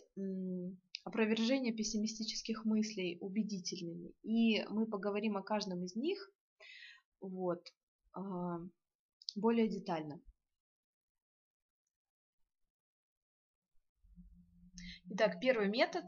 опровержение 1.04 1.74
пессимистических 1.74 2.64
мыслей 2.64 3.18
убедительными. 3.20 4.14
И 4.24 4.64
мы 4.70 4.86
поговорим 4.86 5.36
о 5.36 5.44
каждом 5.44 5.84
из 5.84 5.98
них 5.98 6.32
вот, 7.20 7.62
а, 8.14 8.60
более 9.36 9.68
детально. 9.68 10.22
Итак, 15.10 15.42
первый 15.42 15.68
метод. 15.68 16.06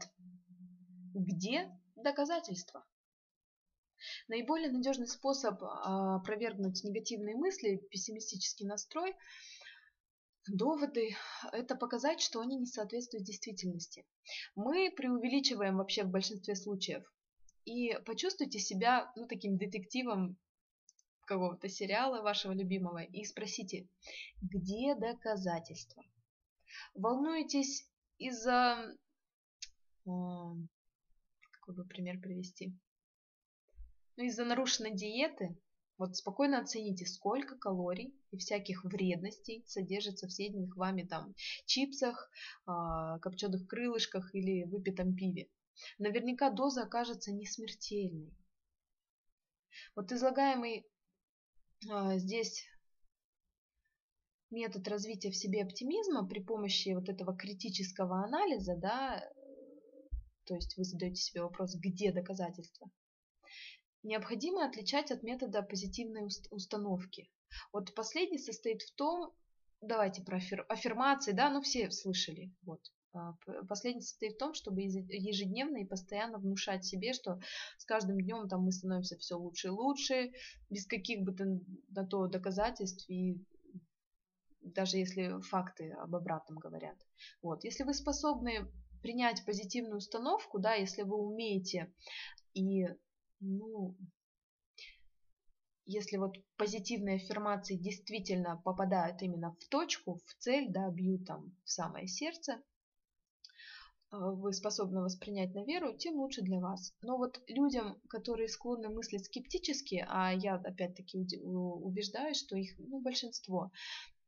Где 1.12 1.70
доказательства? 1.94 2.86
Наиболее 4.28 4.70
надежный 4.70 5.08
способ 5.08 5.62
а, 5.62 6.16
опровергнуть 6.16 6.82
негативные 6.84 7.36
мысли, 7.36 7.82
пессимистический 7.90 8.66
настрой, 8.66 9.14
доводы– 10.48 11.16
это 11.52 11.76
показать, 11.76 12.20
что 12.20 12.40
они 12.40 12.56
не 12.56 12.66
соответствуют 12.66 13.24
действительности. 13.24 14.06
Мы 14.54 14.92
преувеличиваем 14.96 15.76
вообще 15.76 16.04
в 16.04 16.10
большинстве 16.10 16.54
случаев. 16.54 17.04
И 17.64 17.98
почувствуйте 18.04 18.58
себя 18.60 19.10
ну, 19.16 19.26
таким 19.26 19.56
детективом 19.58 20.36
какого-то 21.26 21.68
сериала 21.68 22.22
вашего 22.22 22.52
любимого 22.52 23.02
и 23.02 23.24
спросите, 23.24 23.88
где 24.40 24.94
доказательства? 24.94 26.04
Волнуетесь 26.94 27.88
из-за... 28.18 28.94
Какой 30.04 31.74
бы 31.74 31.84
пример 31.84 32.20
привести? 32.20 32.78
Ну, 34.16 34.24
из-за 34.24 34.44
нарушенной 34.44 34.94
диеты, 34.94 35.58
вот 35.98 36.16
спокойно 36.16 36.60
оцените, 36.60 37.06
сколько 37.06 37.56
калорий 37.56 38.14
и 38.30 38.38
всяких 38.38 38.84
вредностей 38.84 39.64
содержится 39.66 40.26
в 40.26 40.32
съеденных 40.32 40.76
вами 40.76 41.02
там 41.02 41.34
чипсах, 41.64 42.30
а, 42.66 43.18
копченых 43.18 43.66
крылышках 43.66 44.34
или 44.34 44.64
выпитом 44.64 45.14
пиве. 45.14 45.48
Наверняка 45.98 46.50
доза 46.50 46.82
окажется 46.84 47.32
не 47.32 47.46
смертельной. 47.46 48.34
Вот 49.94 50.12
излагаемый 50.12 50.86
а, 51.90 52.18
здесь 52.18 52.64
метод 54.50 54.86
развития 54.88 55.30
в 55.30 55.36
себе 55.36 55.62
оптимизма 55.62 56.26
при 56.26 56.40
помощи 56.40 56.94
вот 56.94 57.08
этого 57.08 57.36
критического 57.36 58.24
анализа, 58.24 58.76
да, 58.76 59.22
то 60.44 60.54
есть 60.54 60.76
вы 60.76 60.84
задаете 60.84 61.20
себе 61.20 61.42
вопрос, 61.42 61.74
где 61.74 62.12
доказательства, 62.12 62.90
необходимо 64.06 64.64
отличать 64.64 65.10
от 65.10 65.22
метода 65.22 65.62
позитивной 65.62 66.26
установки. 66.50 67.30
Вот 67.72 67.94
последний 67.94 68.38
состоит 68.38 68.82
в 68.82 68.94
том, 68.94 69.32
давайте 69.80 70.22
про 70.22 70.40
аффирмации, 70.68 71.32
да, 71.32 71.50
ну 71.50 71.60
все 71.60 71.90
слышали, 71.90 72.52
вот. 72.62 72.80
А, 73.12 73.34
последний 73.68 74.02
состоит 74.02 74.34
в 74.34 74.38
том, 74.38 74.54
чтобы 74.54 74.82
ежедневно 74.82 75.78
и 75.78 75.86
постоянно 75.86 76.38
внушать 76.38 76.84
себе, 76.84 77.12
что 77.12 77.40
с 77.78 77.84
каждым 77.84 78.20
днем 78.20 78.48
там 78.48 78.62
мы 78.62 78.72
становимся 78.72 79.16
все 79.16 79.36
лучше 79.36 79.68
и 79.68 79.70
лучше, 79.70 80.32
без 80.70 80.86
каких 80.86 81.22
бы 81.22 81.32
то 81.32 81.44
на 81.88 82.06
то 82.06 82.26
доказательств 82.26 83.08
и 83.08 83.38
даже 84.60 84.98
если 84.98 85.40
факты 85.42 85.92
об 85.92 86.14
обратном 86.14 86.58
говорят. 86.58 86.96
Вот. 87.40 87.64
Если 87.64 87.84
вы 87.84 87.94
способны 87.94 88.70
принять 89.00 89.44
позитивную 89.44 89.98
установку, 89.98 90.58
да, 90.58 90.74
если 90.74 91.02
вы 91.02 91.16
умеете 91.16 91.92
и, 92.54 92.88
ну, 93.40 93.96
если 95.84 96.16
вот 96.16 96.36
позитивные 96.56 97.16
аффирмации 97.16 97.76
действительно 97.76 98.60
попадают 98.64 99.22
именно 99.22 99.52
в 99.52 99.68
точку, 99.68 100.20
в 100.26 100.34
цель, 100.38 100.70
да, 100.70 100.90
бьют 100.90 101.26
там 101.26 101.56
в 101.64 101.70
самое 101.70 102.08
сердце, 102.08 102.60
а, 104.10 104.30
вы 104.30 104.52
способны 104.52 105.00
воспринять 105.00 105.54
на 105.54 105.64
веру, 105.64 105.96
тем 105.96 106.16
лучше 106.16 106.42
для 106.42 106.58
вас. 106.58 106.94
Но 107.02 107.16
вот 107.16 107.40
людям, 107.48 108.00
которые 108.08 108.48
склонны 108.48 108.88
мыслить 108.88 109.26
скептически, 109.26 110.04
а 110.08 110.32
я 110.32 110.56
опять-таки 110.56 111.18
убеждаюсь, 111.38 112.38
что 112.38 112.56
их 112.56 112.74
ну, 112.78 113.00
большинство, 113.00 113.70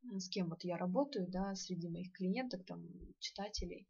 с 0.02 0.28
кем 0.28 0.48
вот 0.50 0.64
я 0.64 0.76
работаю, 0.76 1.26
да, 1.28 1.54
среди 1.54 1.88
моих 1.88 2.12
клиенток, 2.12 2.64
там, 2.66 2.86
читателей, 3.18 3.88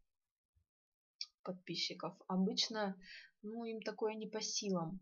подписчиков, 1.43 2.15
обычно, 2.27 2.95
ну, 3.41 3.63
им 3.65 3.81
такое 3.81 4.15
не 4.15 4.27
по 4.27 4.41
силам. 4.41 4.99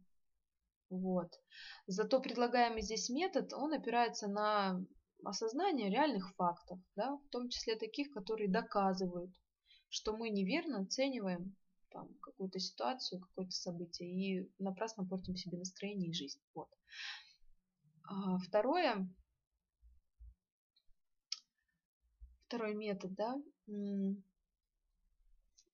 Вот. 0.90 1.30
Зато 1.88 2.22
предлагаемый 2.22 2.82
здесь 2.82 3.10
метод, 3.10 3.54
он 3.54 3.74
опирается 3.74 4.28
на 4.28 4.82
осознание 5.24 5.90
реальных 5.90 6.34
фактов, 6.36 6.80
да, 6.96 7.18
в 7.18 7.28
том 7.30 7.50
числе 7.50 7.76
таких, 7.76 8.12
которые 8.12 8.50
доказывают, 8.50 9.32
что 9.90 10.16
мы 10.16 10.30
неверно 10.30 10.82
оцениваем 10.82 11.56
там 11.92 12.14
какую-то 12.22 12.60
ситуацию, 12.60 13.22
какое-то 13.22 13.52
событие 13.52 14.10
и 14.10 14.52
напрасно 14.60 15.06
портим 15.06 15.36
себе 15.36 15.58
настроение 15.58 16.10
и 16.10 16.14
жизнь. 16.14 16.40
Вот. 16.54 16.70
А 18.04 18.38
второе, 18.38 19.10
второй 22.46 22.76
метод, 22.76 23.14
да, 23.16 23.36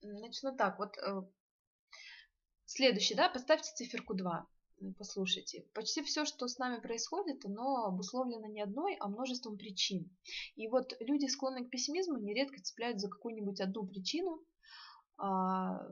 начну 0.02 0.56
так, 0.56 0.80
вот 0.80 0.97
э, 0.97 1.21
следующий, 2.73 3.15
да, 3.15 3.29
поставьте 3.29 3.71
циферку 3.75 4.13
2, 4.15 4.47
послушайте. 4.97 5.65
Почти 5.73 6.03
все, 6.03 6.25
что 6.25 6.47
с 6.47 6.57
нами 6.57 6.79
происходит, 6.79 7.45
оно 7.45 7.86
обусловлено 7.86 8.47
не 8.47 8.62
одной, 8.62 8.95
а 8.99 9.07
множеством 9.07 9.57
причин. 9.57 10.09
И 10.55 10.67
вот 10.67 10.95
люди, 10.99 11.27
склонные 11.27 11.65
к 11.65 11.69
пессимизму, 11.69 12.17
нередко 12.17 12.62
цепляют 12.62 12.99
за 12.99 13.09
какую-нибудь 13.09 13.62
одну 13.62 13.86
причину, 13.86 14.43
а, 15.17 15.88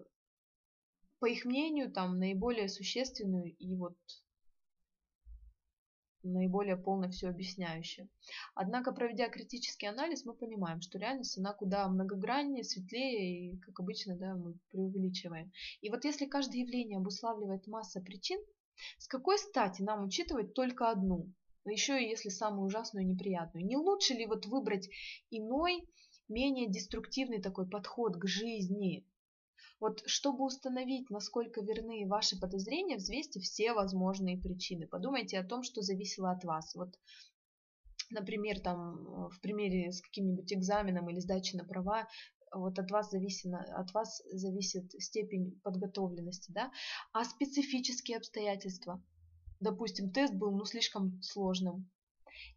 по 1.19 1.27
их 1.27 1.45
мнению, 1.45 1.91
там, 1.91 2.17
наиболее 2.17 2.67
существенную 2.67 3.55
и 3.57 3.75
вот 3.75 3.95
наиболее 6.23 6.77
полно 6.77 7.09
все 7.09 7.29
объясняющее. 7.29 8.07
Однако, 8.55 8.91
проведя 8.91 9.29
критический 9.29 9.87
анализ, 9.87 10.25
мы 10.25 10.33
понимаем, 10.33 10.81
что 10.81 10.97
реальность, 10.97 11.37
она 11.37 11.53
куда 11.53 11.87
многограннее, 11.87 12.63
светлее, 12.63 13.53
и, 13.53 13.57
как 13.59 13.79
обычно, 13.79 14.15
да, 14.15 14.35
мы 14.35 14.55
преувеличиваем. 14.69 15.51
И 15.81 15.89
вот 15.89 16.05
если 16.05 16.25
каждое 16.25 16.59
явление 16.59 16.97
обуславливает 16.97 17.67
масса 17.67 18.01
причин, 18.01 18.39
с 18.97 19.07
какой 19.07 19.37
стати 19.37 19.81
нам 19.81 20.03
учитывать 20.03 20.53
только 20.53 20.89
одну, 20.89 21.31
еще 21.65 22.01
и 22.01 22.09
если 22.09 22.29
самую 22.29 22.65
ужасную 22.65 23.05
и 23.05 23.09
неприятную? 23.09 23.65
Не 23.65 23.77
лучше 23.77 24.13
ли 24.13 24.25
вот 24.25 24.45
выбрать 24.47 24.89
иной, 25.29 25.87
менее 26.27 26.69
деструктивный 26.69 27.41
такой 27.41 27.67
подход 27.67 28.17
к 28.17 28.25
жизни, 28.27 29.05
вот 29.81 30.03
чтобы 30.05 30.45
установить, 30.45 31.09
насколько 31.09 31.61
верны 31.61 32.07
ваши 32.07 32.39
подозрения, 32.39 32.97
взвесьте 32.97 33.39
все 33.39 33.73
возможные 33.73 34.37
причины. 34.37 34.87
Подумайте 34.87 35.39
о 35.39 35.43
том, 35.43 35.63
что 35.63 35.81
зависело 35.81 36.31
от 36.31 36.43
вас. 36.43 36.75
Вот, 36.75 36.99
например, 38.11 38.59
там 38.59 39.29
в 39.29 39.41
примере 39.41 39.91
с 39.91 40.01
каким-нибудь 40.01 40.53
экзаменом 40.53 41.09
или 41.09 41.19
сдачей 41.19 41.57
на 41.57 41.65
права, 41.65 42.07
вот 42.53 42.77
от 42.77 42.91
вас 42.91 43.09
зависит, 43.09 43.51
от 43.53 43.91
вас 43.93 44.21
зависит 44.31 44.91
степень 45.01 45.59
подготовленности, 45.63 46.51
да, 46.51 46.71
а 47.11 47.25
специфические 47.25 48.17
обстоятельства. 48.17 49.03
Допустим, 49.59 50.11
тест 50.11 50.33
был 50.35 50.51
ну, 50.51 50.65
слишком 50.65 51.19
сложным, 51.23 51.89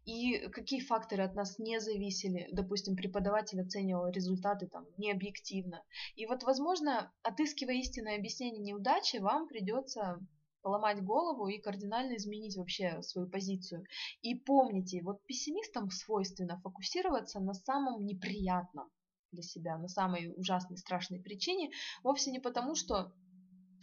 и 0.05 0.47
какие 0.49 0.81
факторы 0.81 1.23
от 1.23 1.35
нас 1.35 1.59
не 1.59 1.79
зависели. 1.79 2.47
Допустим, 2.51 2.95
преподаватель 2.95 3.61
оценивал 3.61 4.09
результаты 4.09 4.67
там 4.67 4.85
не 4.97 5.11
объективно. 5.11 5.83
И 6.15 6.25
вот, 6.25 6.43
возможно, 6.43 7.11
отыскивая 7.23 7.75
истинное 7.75 8.17
объяснение 8.17 8.61
неудачи, 8.61 9.17
вам 9.17 9.47
придется 9.47 10.19
поломать 10.61 11.03
голову 11.03 11.47
и 11.47 11.59
кардинально 11.59 12.17
изменить 12.17 12.57
вообще 12.57 13.01
свою 13.03 13.29
позицию. 13.29 13.83
И 14.21 14.33
помните, 14.33 15.01
вот 15.03 15.23
пессимистам 15.25 15.91
свойственно 15.91 16.59
фокусироваться 16.61 17.39
на 17.39 17.53
самом 17.53 18.03
неприятном 18.03 18.89
для 19.31 19.43
себя, 19.43 19.77
на 19.77 19.87
самой 19.87 20.33
ужасной, 20.35 20.77
страшной 20.77 21.19
причине, 21.19 21.69
вовсе 22.03 22.31
не 22.31 22.39
потому, 22.39 22.73
что 22.73 23.13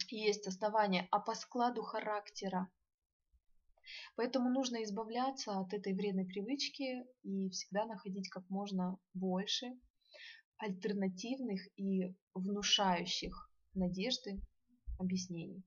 есть 0.09 0.47
основания, 0.47 1.07
а 1.11 1.19
по 1.19 1.35
складу 1.35 1.83
характера. 1.83 2.69
Поэтому 4.15 4.49
нужно 4.49 4.83
избавляться 4.83 5.59
от 5.59 5.73
этой 5.73 5.93
вредной 5.93 6.25
привычки 6.25 7.05
и 7.23 7.49
всегда 7.49 7.85
находить 7.85 8.29
как 8.29 8.47
можно 8.49 8.97
больше 9.13 9.67
альтернативных 10.57 11.61
и 11.77 12.15
внушающих 12.33 13.49
надежды 13.73 14.39
объяснений. 14.99 15.63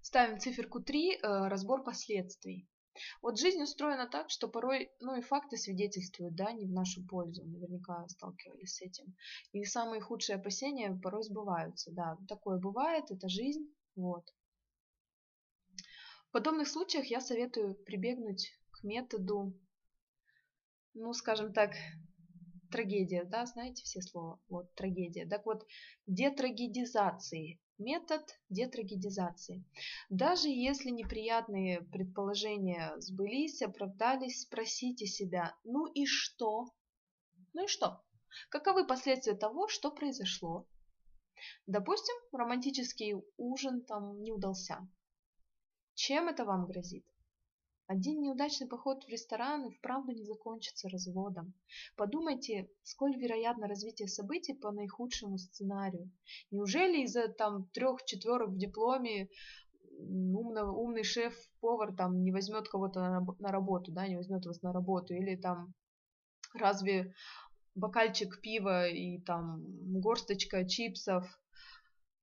Ставим 0.00 0.38
циферку 0.38 0.80
3, 0.80 1.16
э, 1.16 1.48
разбор 1.48 1.84
последствий. 1.84 2.68
Вот 3.22 3.38
жизнь 3.38 3.62
устроена 3.62 4.08
так, 4.08 4.30
что 4.30 4.48
порой, 4.48 4.90
ну 5.00 5.16
и 5.16 5.22
факты 5.22 5.56
свидетельствуют, 5.56 6.34
да, 6.34 6.52
не 6.52 6.66
в 6.66 6.72
нашу 6.72 7.06
пользу. 7.06 7.44
Наверняка 7.44 8.06
сталкивались 8.08 8.76
с 8.76 8.82
этим. 8.82 9.14
И 9.52 9.64
самые 9.64 10.00
худшие 10.00 10.36
опасения 10.36 10.98
порой 11.02 11.22
сбываются, 11.22 11.92
да. 11.92 12.18
Такое 12.28 12.58
бывает, 12.58 13.10
это 13.10 13.28
жизнь, 13.28 13.72
вот. 13.94 14.24
В 16.30 16.32
подобных 16.32 16.68
случаях 16.68 17.06
я 17.06 17.20
советую 17.20 17.74
прибегнуть 17.74 18.52
к 18.70 18.84
методу, 18.84 19.52
ну, 20.94 21.12
скажем 21.12 21.52
так, 21.52 21.72
трагедия, 22.70 23.24
да, 23.24 23.46
знаете 23.46 23.82
все 23.82 24.00
слова, 24.00 24.38
вот, 24.48 24.72
трагедия. 24.76 25.26
Так 25.26 25.44
вот, 25.44 25.66
детрагедизации, 26.06 27.60
метод 27.78 28.22
детрагедизации. 28.48 29.64
Даже 30.08 30.48
если 30.48 30.90
неприятные 30.90 31.80
предположения 31.80 32.92
сбылись, 32.98 33.60
оправдались, 33.60 34.42
спросите 34.42 35.06
себя, 35.06 35.56
ну 35.64 35.86
и 35.86 36.06
что? 36.06 36.68
Ну 37.54 37.64
и 37.64 37.66
что? 37.66 38.04
Каковы 38.50 38.86
последствия 38.86 39.34
того, 39.34 39.66
что 39.66 39.90
произошло? 39.90 40.64
Допустим, 41.66 42.14
романтический 42.30 43.16
ужин 43.36 43.82
там 43.82 44.22
не 44.22 44.30
удался. 44.30 44.86
Чем 46.02 46.28
это 46.28 46.46
вам 46.46 46.64
грозит? 46.64 47.04
Один 47.86 48.22
неудачный 48.22 48.66
поход 48.66 49.04
в 49.04 49.08
ресторан 49.08 49.66
и 49.66 49.70
вправду 49.70 50.12
не 50.12 50.24
закончится 50.24 50.88
разводом. 50.88 51.52
Подумайте, 51.94 52.70
сколь 52.82 53.14
вероятно 53.18 53.68
развитие 53.68 54.08
событий 54.08 54.54
по 54.54 54.72
наихудшему 54.72 55.36
сценарию. 55.36 56.10
Неужели 56.50 57.02
из-за 57.02 57.28
там 57.28 57.66
трех 57.74 58.02
четверок 58.06 58.48
в 58.48 58.56
дипломе 58.56 59.28
умный, 59.98 60.62
умный 60.62 61.04
шеф-повар 61.04 61.94
там 61.94 62.22
не 62.22 62.32
возьмет 62.32 62.66
кого-то 62.66 63.00
на, 63.00 63.26
на 63.38 63.52
работу, 63.52 63.92
да, 63.92 64.08
не 64.08 64.16
возьмет 64.16 64.46
вас 64.46 64.62
на 64.62 64.72
работу, 64.72 65.12
или 65.12 65.36
там 65.36 65.74
разве 66.54 67.12
бокальчик 67.74 68.40
пива 68.40 68.88
и 68.88 69.20
там 69.20 69.66
горсточка 70.00 70.66
чипсов 70.66 71.26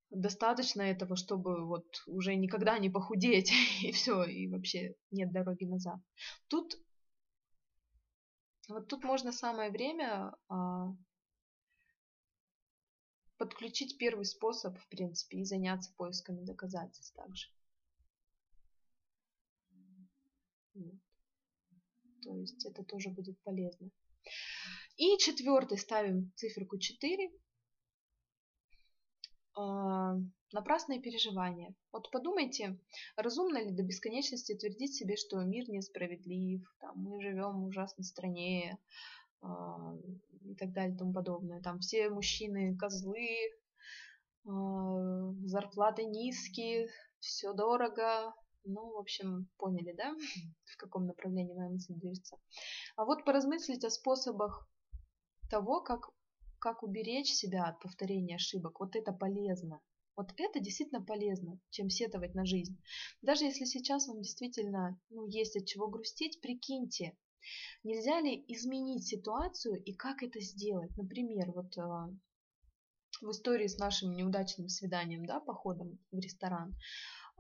достаточно 0.10 0.82
этого, 0.82 1.16
чтобы 1.16 1.66
вот 1.66 1.86
уже 2.08 2.36
никогда 2.36 2.78
не 2.80 2.90
похудеть, 2.90 3.52
и 3.84 3.92
все, 3.92 4.24
и 4.24 4.48
вообще 4.48 4.96
нет 5.12 5.32
дороги 5.32 5.66
назад. 5.66 6.00
Тут 6.48 6.78
вот 8.68 8.88
тут 8.90 9.04
можно 9.04 9.32
самое 9.32 9.72
время 9.72 10.34
а, 10.50 10.94
подключить 13.38 13.98
первый 13.98 14.26
способ, 14.26 14.78
в 14.78 14.88
принципе, 14.90 15.40
и 15.40 15.46
заняться 15.46 15.94
поисками 15.96 16.44
доказательств 16.44 17.16
также. 17.16 17.48
Вот. 20.74 20.96
То 22.24 22.36
есть 22.36 22.66
это 22.66 22.84
тоже 22.84 23.10
будет 23.10 23.40
полезно. 23.44 23.90
И 24.98 25.18
четвертый 25.18 25.78
ставим 25.78 26.34
циферку 26.36 26.78
4 26.78 27.30
а, 27.30 27.47
напрасные 30.54 31.02
переживания. 31.02 31.74
Вот 31.92 32.10
подумайте, 32.12 32.80
разумно 33.16 33.58
ли 33.64 33.72
до 33.72 33.84
бесконечности 33.84 34.56
твердить 34.56 34.96
себе, 34.96 35.16
что 35.18 35.44
мир 35.44 35.70
несправедлив, 35.70 36.62
там, 36.80 36.98
мы 36.98 37.22
живем 37.22 37.62
в 37.62 37.66
ужасной 37.66 38.06
стране 38.06 38.78
э, 39.42 39.48
и 40.46 40.56
так 40.56 40.72
далее 40.74 40.96
и 40.96 40.98
тому 40.98 41.14
подобное. 41.14 41.62
Там 41.62 41.80
все 41.80 42.10
мужчины 42.10 42.78
козлы, 42.78 43.28
э, 44.46 44.50
зарплаты 45.46 46.06
низкие, 46.06 46.90
все 47.20 47.54
дорого. 47.54 48.34
Ну, 48.64 48.94
в 48.94 48.98
общем, 48.98 49.48
поняли, 49.58 49.94
да, 49.94 50.14
в 50.66 50.78
каком 50.78 51.08
направлении 51.08 51.54
моя 51.54 51.70
мысль 51.70 51.94
движется. 51.94 52.38
А 52.96 53.06
вот 53.06 53.26
поразмыслить 53.26 53.84
о 53.86 53.90
способах 53.90 54.68
того, 55.50 55.82
как 55.82 56.10
как 56.60 56.84
уберечь 56.84 57.34
себя 57.34 57.66
от 57.66 57.80
повторения 57.80 58.36
ошибок, 58.36 58.80
вот 58.80 58.96
это 58.96 59.12
полезно. 59.12 59.82
Вот 60.16 60.34
это 60.38 60.60
действительно 60.60 61.04
полезно, 61.04 61.60
чем 61.70 61.90
сетовать 61.90 62.34
на 62.34 62.44
жизнь. 62.44 62.82
Даже 63.22 63.46
если 63.46 63.66
сейчас 63.66 64.08
вам 64.08 64.22
действительно 64.22 65.00
ну, 65.10 65.28
есть 65.28 65.56
от 65.56 65.66
чего 65.66 65.88
грустить, 65.88 66.42
прикиньте, 66.42 67.16
нельзя 67.84 68.20
ли 68.20 68.44
изменить 68.48 69.06
ситуацию 69.06 69.82
и 69.84 69.94
как 69.94 70.24
это 70.24 70.40
сделать. 70.42 70.96
Например, 70.98 71.52
вот 71.52 71.78
э, 71.78 71.82
в 73.22 73.32
истории 73.32 73.68
с 73.68 73.78
нашим 73.78 74.16
неудачным 74.16 74.70
свиданием, 74.70 75.26
да, 75.26 75.40
походом 75.40 76.00
в 76.12 76.18
ресторан, 76.18 76.76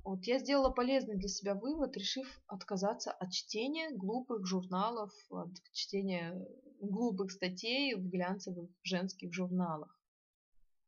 вот 0.07 0.23
я 0.23 0.39
сделала 0.39 0.69
полезный 0.69 1.17
для 1.17 1.27
себя 1.27 1.53
вывод, 1.53 1.97
решив 1.97 2.41
отказаться 2.47 3.11
от 3.11 3.33
чтения 3.33 3.89
глупых 3.91 4.45
журналов, 4.45 5.11
от 5.29 5.51
чтения 5.73 6.33
глупых 6.79 7.29
статей 7.29 7.93
в 7.93 8.07
глянцевых 8.07 8.69
женских 8.83 9.33
журналах. 9.33 10.01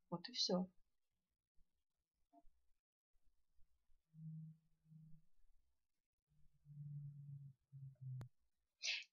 Вот 0.10 0.30
и 0.30 0.32
все. 0.32 0.70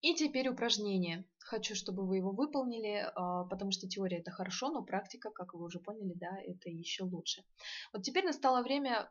И 0.02 0.14
теперь 0.14 0.48
упражнение. 0.48 1.24
Хочу, 1.40 1.74
чтобы 1.74 2.06
вы 2.06 2.18
его 2.18 2.30
выполнили, 2.30 3.10
а, 3.16 3.44
потому 3.46 3.72
что 3.72 3.88
теория 3.88 4.18
это 4.18 4.30
хорошо, 4.30 4.70
но 4.70 4.84
практика, 4.84 5.30
как 5.30 5.54
вы 5.54 5.64
уже 5.64 5.80
поняли, 5.80 6.12
да, 6.14 6.38
это 6.44 6.70
еще 6.70 7.02
лучше. 7.02 7.44
Вот 7.92 8.04
теперь 8.04 8.24
настало 8.24 8.62
время 8.62 9.10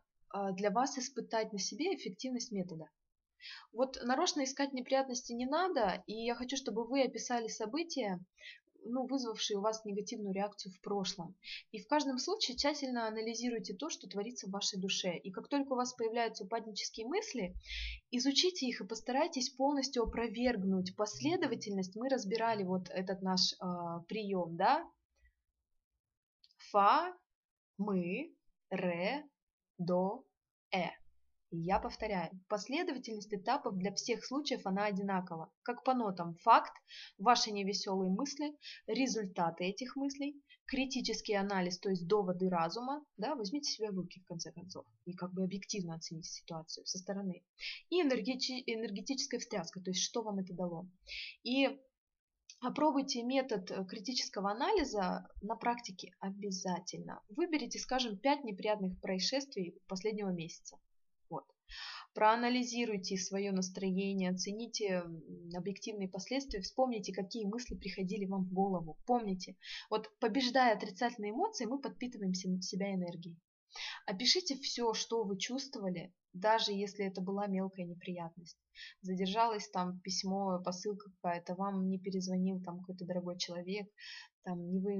для 0.53 0.71
вас 0.71 0.97
испытать 0.97 1.53
на 1.53 1.59
себе 1.59 1.95
эффективность 1.95 2.51
метода. 2.51 2.89
Вот 3.71 3.99
нарочно 4.03 4.43
искать 4.43 4.73
неприятности 4.73 5.33
не 5.33 5.45
надо, 5.45 6.03
и 6.07 6.13
я 6.13 6.35
хочу, 6.35 6.57
чтобы 6.57 6.85
вы 6.85 7.03
описали 7.03 7.47
события, 7.47 8.19
ну, 8.85 9.05
вызвавшие 9.07 9.57
у 9.57 9.61
вас 9.61 9.83
негативную 9.83 10.33
реакцию 10.33 10.71
в 10.73 10.79
прошлом. 10.81 11.35
И 11.71 11.79
в 11.79 11.87
каждом 11.87 12.19
случае 12.19 12.55
тщательно 12.55 13.07
анализируйте 13.07 13.73
то, 13.73 13.89
что 13.89 14.07
творится 14.07 14.47
в 14.47 14.51
вашей 14.51 14.79
душе. 14.79 15.17
И 15.17 15.31
как 15.31 15.47
только 15.47 15.73
у 15.73 15.75
вас 15.75 15.93
появляются 15.93 16.43
упаднические 16.43 17.07
мысли, 17.07 17.55
изучите 18.11 18.67
их 18.67 18.81
и 18.81 18.87
постарайтесь 18.87 19.49
полностью 19.49 20.03
опровергнуть 20.03 20.95
последовательность. 20.95 21.95
Мы 21.95 22.09
разбирали 22.09 22.63
вот 22.63 22.89
этот 22.89 23.21
наш 23.21 23.53
э, 23.53 23.65
прием, 24.07 24.55
да? 24.55 24.87
Фа, 26.71 27.15
мы, 27.77 28.35
ре, 28.69 29.27
до, 29.77 30.25
э. 30.73 30.89
я 31.51 31.79
повторяю, 31.79 32.31
последовательность 32.47 33.33
этапов 33.33 33.77
для 33.77 33.93
всех 33.93 34.25
случаев 34.25 34.65
она 34.65 34.85
одинакова. 34.85 35.51
Как 35.63 35.83
по 35.83 35.93
нотам 35.93 36.35
факт, 36.43 36.73
ваши 37.17 37.51
невеселые 37.51 38.11
мысли, 38.11 38.57
результаты 38.87 39.65
этих 39.65 39.95
мыслей, 39.95 40.41
критический 40.65 41.33
анализ, 41.33 41.79
то 41.79 41.89
есть 41.89 42.07
доводы 42.07 42.49
разума, 42.49 43.05
да, 43.17 43.35
возьмите 43.35 43.71
себя 43.71 43.91
в 43.91 43.95
руки 43.95 44.19
в 44.21 44.25
конце 44.25 44.51
концов 44.51 44.85
и 45.05 45.13
как 45.13 45.33
бы 45.33 45.43
объективно 45.43 45.95
оцените 45.95 46.29
ситуацию 46.29 46.85
со 46.85 46.97
стороны. 46.97 47.43
И 47.89 48.01
энергети 48.01 48.63
энергетическая 48.65 49.39
встряска, 49.39 49.79
то 49.81 49.91
есть 49.91 50.01
что 50.01 50.23
вам 50.23 50.39
это 50.39 50.53
дало. 50.53 50.89
И 51.43 51.67
Попробуйте 52.65 53.21
метод 53.21 53.69
э, 53.69 53.85
критического 53.85 54.49
анализа 54.49 55.29
на 55.43 55.55
практике 55.55 56.15
обязательно. 56.19 57.21
Выберите, 57.29 57.77
скажем, 57.77 58.17
5 58.17 58.43
неприятных 58.43 58.99
происшествий 59.01 59.77
последнего 59.87 60.29
месяца. 60.29 60.79
Вот. 61.29 61.45
Проанализируйте 62.15 63.17
свое 63.17 63.51
настроение, 63.51 64.31
оцените 64.31 65.03
объективные 65.53 66.09
последствия, 66.09 66.59
вспомните, 66.61 67.13
какие 67.13 67.45
мысли 67.45 67.75
приходили 67.75 68.25
вам 68.25 68.45
в 68.45 68.51
голову. 68.51 68.97
Помните, 69.05 69.55
вот 69.91 70.09
побеждая 70.19 70.75
отрицательные 70.75 71.33
эмоции, 71.33 71.65
мы 71.65 71.79
подпитываем 71.79 72.33
себя 72.33 72.95
энергией. 72.95 73.37
Опишите 74.05 74.55
все, 74.55 74.93
что 74.93 75.23
вы 75.23 75.37
чувствовали, 75.37 76.13
даже 76.33 76.71
если 76.71 77.05
это 77.05 77.21
была 77.21 77.47
мелкая 77.47 77.85
неприятность. 77.85 78.57
Задержалось 79.01 79.69
там 79.69 79.99
письмо, 80.01 80.61
посылка 80.63 81.11
какая-то, 81.11 81.55
вам 81.55 81.87
не 81.87 81.99
перезвонил 81.99 82.61
там 82.61 82.79
какой-то 82.79 83.05
дорогой 83.05 83.37
человек, 83.37 83.87
там 84.43 84.69
не 84.69 84.79
вы 84.79 84.93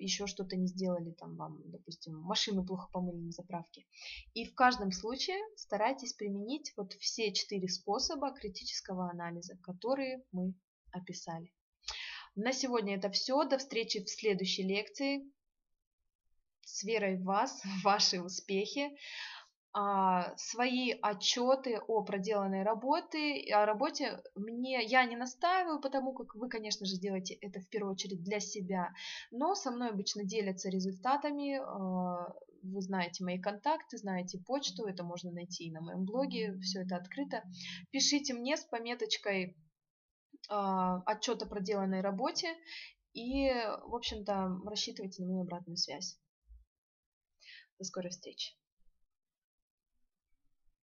еще 0.00 0.26
что-то 0.26 0.56
не 0.56 0.66
сделали, 0.66 1.10
там 1.12 1.36
вам, 1.36 1.60
допустим, 1.66 2.18
машину 2.18 2.64
плохо 2.64 2.88
помыли 2.92 3.18
на 3.18 3.30
заправке. 3.30 3.84
И 4.32 4.44
в 4.46 4.54
каждом 4.54 4.90
случае 4.92 5.38
старайтесь 5.56 6.14
применить 6.14 6.72
вот 6.76 6.94
все 6.94 7.32
четыре 7.32 7.68
способа 7.68 8.32
критического 8.32 9.10
анализа, 9.10 9.56
которые 9.62 10.24
мы 10.32 10.54
описали. 10.92 11.52
На 12.36 12.52
сегодня 12.52 12.96
это 12.96 13.10
все. 13.10 13.44
До 13.44 13.58
встречи 13.58 14.02
в 14.02 14.10
следующей 14.10 14.62
лекции. 14.62 15.30
С 16.66 16.82
верой 16.84 17.16
в 17.16 17.24
вас, 17.24 17.62
в 17.80 17.84
ваши 17.84 18.20
успехи. 18.20 18.90
а, 19.72 20.34
свои 20.38 20.92
отчеты 21.02 21.78
о 21.88 22.02
проделанной 22.02 22.62
работе, 22.62 23.42
о 23.54 23.66
работе 23.66 24.22
мне 24.34 24.82
я 24.84 25.04
не 25.04 25.16
настаиваю, 25.16 25.80
потому 25.80 26.14
как 26.14 26.34
вы, 26.34 26.48
конечно 26.48 26.86
же, 26.86 26.98
делаете 26.98 27.34
это 27.34 27.60
в 27.60 27.68
первую 27.68 27.92
очередь 27.92 28.22
для 28.24 28.40
себя, 28.40 28.92
но 29.30 29.54
со 29.54 29.70
мной 29.70 29.90
обычно 29.90 30.24
делятся 30.24 30.70
результатами, 30.70 31.58
а, 31.58 32.32
вы 32.62 32.80
знаете 32.80 33.22
мои 33.22 33.38
контакты, 33.40 33.98
знаете 33.98 34.38
почту, 34.38 34.86
это 34.86 35.04
можно 35.04 35.30
найти 35.30 35.66
и 35.66 35.72
на 35.72 35.82
моем 35.82 36.04
блоге, 36.04 36.58
все 36.60 36.82
это 36.82 36.96
открыто. 36.96 37.42
Пишите 37.92 38.34
мне 38.34 38.56
с 38.56 38.64
пометочкой 38.64 39.56
а, 40.48 41.02
отчет 41.06 41.42
о 41.42 41.46
проделанной 41.46 42.00
работе 42.00 42.48
и, 43.12 43.50
в 43.86 43.94
общем-то, 43.94 44.60
рассчитывайте 44.66 45.22
на 45.22 45.28
мою 45.28 45.42
обратную 45.42 45.76
связь. 45.76 46.18
До 47.78 47.84
скорой 47.84 48.10
встречи. 48.10 48.54